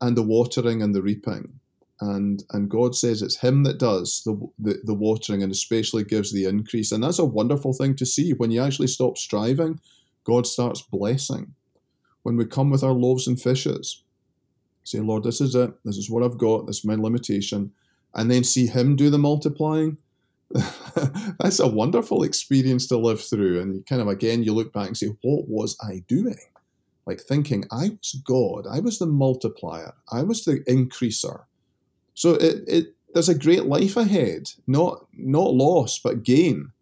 and 0.00 0.16
the 0.16 0.22
watering 0.22 0.80
and 0.82 0.94
the 0.94 1.02
reaping. 1.02 1.60
And 2.00 2.42
and 2.50 2.70
God 2.70 2.94
says 2.94 3.20
it's 3.20 3.40
Him 3.40 3.64
that 3.64 3.78
does 3.78 4.22
the, 4.24 4.48
the, 4.58 4.80
the 4.84 4.94
watering 4.94 5.42
and 5.42 5.52
especially 5.52 6.04
gives 6.04 6.32
the 6.32 6.46
increase. 6.46 6.92
And 6.92 7.04
that's 7.04 7.18
a 7.18 7.24
wonderful 7.24 7.74
thing 7.74 7.94
to 7.96 8.06
see. 8.06 8.32
When 8.32 8.50
you 8.50 8.62
actually 8.62 8.86
stop 8.86 9.18
striving, 9.18 9.80
God 10.24 10.46
starts 10.46 10.80
blessing. 10.80 11.54
When 12.22 12.36
we 12.36 12.46
come 12.46 12.70
with 12.70 12.82
our 12.82 12.92
loaves 12.92 13.26
and 13.26 13.40
fishes, 13.40 14.02
say, 14.90 15.00
Lord, 15.00 15.24
this 15.24 15.40
is 15.40 15.54
it. 15.54 15.72
This 15.84 15.96
is 15.96 16.10
what 16.10 16.22
I've 16.22 16.38
got. 16.38 16.66
This 16.66 16.78
is 16.78 16.84
my 16.84 16.94
limitation. 16.94 17.72
And 18.14 18.30
then 18.30 18.44
see 18.44 18.66
Him 18.66 18.96
do 18.96 19.10
the 19.10 19.18
multiplying 19.18 19.98
that's 21.38 21.60
a 21.60 21.66
wonderful 21.66 22.22
experience 22.24 22.86
to 22.88 22.96
live 22.96 23.22
through. 23.22 23.60
And 23.60 23.86
kind 23.86 24.02
of 24.02 24.08
again, 24.08 24.42
you 24.42 24.52
look 24.52 24.72
back 24.72 24.88
and 24.88 24.96
say, 24.96 25.08
what 25.22 25.48
was 25.48 25.76
I 25.82 26.02
doing? 26.08 26.38
Like 27.06 27.20
thinking, 27.20 27.64
I 27.70 27.90
was 27.90 28.20
God, 28.24 28.66
I 28.70 28.80
was 28.80 28.98
the 28.98 29.06
multiplier, 29.06 29.94
I 30.12 30.22
was 30.22 30.44
the 30.44 30.60
increaser. 30.68 31.44
So 32.14 32.34
it, 32.34 32.64
it 32.66 32.94
there's 33.14 33.28
a 33.28 33.38
great 33.38 33.64
life 33.64 33.96
ahead, 33.96 34.50
not 34.66 35.06
not 35.12 35.54
loss, 35.54 35.98
but 35.98 36.22
gain. 36.22 36.72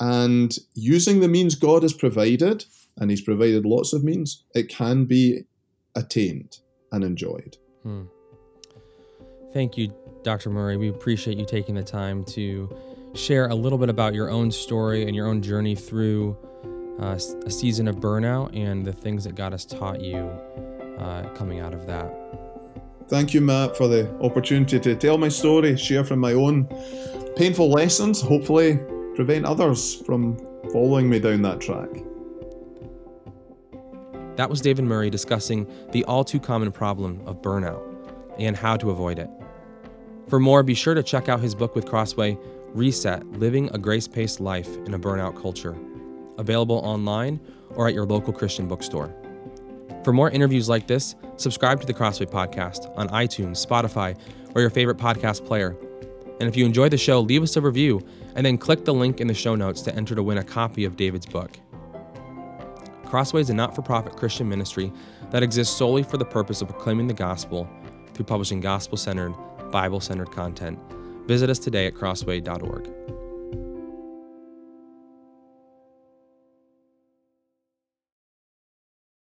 And 0.00 0.56
using 0.74 1.20
the 1.20 1.28
means 1.28 1.54
God 1.54 1.82
has 1.82 1.92
provided, 1.92 2.64
and 2.96 3.10
He's 3.10 3.22
provided 3.22 3.64
lots 3.64 3.92
of 3.92 4.04
means, 4.04 4.42
it 4.54 4.68
can 4.68 5.04
be 5.04 5.44
attained 5.94 6.58
and 6.94 7.04
enjoyed. 7.04 7.56
Hmm. 7.82 8.04
Thank 9.52 9.76
you, 9.76 9.94
Dr. 10.22 10.50
Murray. 10.50 10.76
We 10.76 10.88
appreciate 10.88 11.38
you 11.38 11.44
taking 11.44 11.74
the 11.74 11.82
time 11.82 12.24
to 12.26 12.74
share 13.14 13.48
a 13.48 13.54
little 13.54 13.78
bit 13.78 13.88
about 13.88 14.14
your 14.14 14.30
own 14.30 14.50
story 14.50 15.04
and 15.04 15.14
your 15.14 15.28
own 15.28 15.42
journey 15.42 15.74
through 15.74 16.36
uh, 17.00 17.18
a 17.46 17.50
season 17.50 17.86
of 17.88 17.96
burnout 17.96 18.56
and 18.56 18.84
the 18.84 18.92
things 18.92 19.24
that 19.24 19.34
God 19.34 19.52
has 19.52 19.64
taught 19.64 20.00
you 20.00 20.26
uh, 20.98 21.28
coming 21.34 21.60
out 21.60 21.74
of 21.74 21.86
that. 21.86 22.12
Thank 23.08 23.34
you, 23.34 23.40
Matt, 23.40 23.76
for 23.76 23.86
the 23.86 24.10
opportunity 24.20 24.80
to 24.80 24.96
tell 24.96 25.18
my 25.18 25.28
story, 25.28 25.76
share 25.76 26.04
from 26.04 26.20
my 26.20 26.32
own 26.32 26.66
painful 27.36 27.70
lessons, 27.70 28.20
hopefully 28.20 28.78
prevent 29.14 29.44
others 29.44 29.94
from 30.02 30.38
following 30.72 31.08
me 31.08 31.20
down 31.20 31.42
that 31.42 31.60
track. 31.60 31.88
That 34.36 34.50
was 34.50 34.60
David 34.60 34.84
Murray 34.84 35.10
discussing 35.10 35.66
the 35.92 36.04
all 36.04 36.24
too 36.24 36.40
common 36.40 36.72
problem 36.72 37.20
of 37.26 37.40
burnout 37.40 37.82
and 38.38 38.56
how 38.56 38.76
to 38.76 38.90
avoid 38.90 39.18
it. 39.18 39.30
For 40.28 40.40
more, 40.40 40.62
be 40.62 40.74
sure 40.74 40.94
to 40.94 41.02
check 41.02 41.28
out 41.28 41.40
his 41.40 41.54
book 41.54 41.74
with 41.74 41.86
Crossway, 41.86 42.36
Reset 42.68 43.24
Living 43.32 43.70
a 43.72 43.78
Grace 43.78 44.08
Paced 44.08 44.40
Life 44.40 44.76
in 44.86 44.94
a 44.94 44.98
Burnout 44.98 45.40
Culture, 45.40 45.76
available 46.38 46.78
online 46.78 47.38
or 47.76 47.86
at 47.86 47.94
your 47.94 48.06
local 48.06 48.32
Christian 48.32 48.66
bookstore. 48.66 49.14
For 50.02 50.12
more 50.12 50.30
interviews 50.30 50.68
like 50.68 50.86
this, 50.86 51.14
subscribe 51.36 51.80
to 51.80 51.86
the 51.86 51.94
Crossway 51.94 52.26
Podcast 52.26 52.92
on 52.96 53.08
iTunes, 53.10 53.64
Spotify, 53.64 54.18
or 54.54 54.60
your 54.60 54.70
favorite 54.70 54.98
podcast 54.98 55.46
player. 55.46 55.76
And 56.40 56.48
if 56.48 56.56
you 56.56 56.66
enjoy 56.66 56.88
the 56.88 56.98
show, 56.98 57.20
leave 57.20 57.42
us 57.42 57.56
a 57.56 57.60
review 57.60 58.04
and 58.34 58.44
then 58.44 58.58
click 58.58 58.84
the 58.84 58.94
link 58.94 59.20
in 59.20 59.28
the 59.28 59.34
show 59.34 59.54
notes 59.54 59.82
to 59.82 59.94
enter 59.94 60.14
to 60.16 60.22
win 60.22 60.38
a 60.38 60.44
copy 60.44 60.84
of 60.84 60.96
David's 60.96 61.26
book. 61.26 61.58
Crossway 63.14 63.42
is 63.42 63.48
a 63.48 63.54
not 63.54 63.76
for 63.76 63.80
profit 63.80 64.16
Christian 64.16 64.48
ministry 64.48 64.92
that 65.30 65.44
exists 65.44 65.76
solely 65.76 66.02
for 66.02 66.16
the 66.16 66.24
purpose 66.24 66.62
of 66.62 66.68
proclaiming 66.68 67.06
the 67.06 67.14
gospel 67.14 67.70
through 68.12 68.24
publishing 68.24 68.58
gospel 68.58 68.98
centered, 68.98 69.32
Bible 69.70 70.00
centered 70.00 70.32
content. 70.32 70.80
Visit 71.28 71.48
us 71.48 71.60
today 71.60 71.86
at 71.86 71.94
crossway.org. 71.94 73.13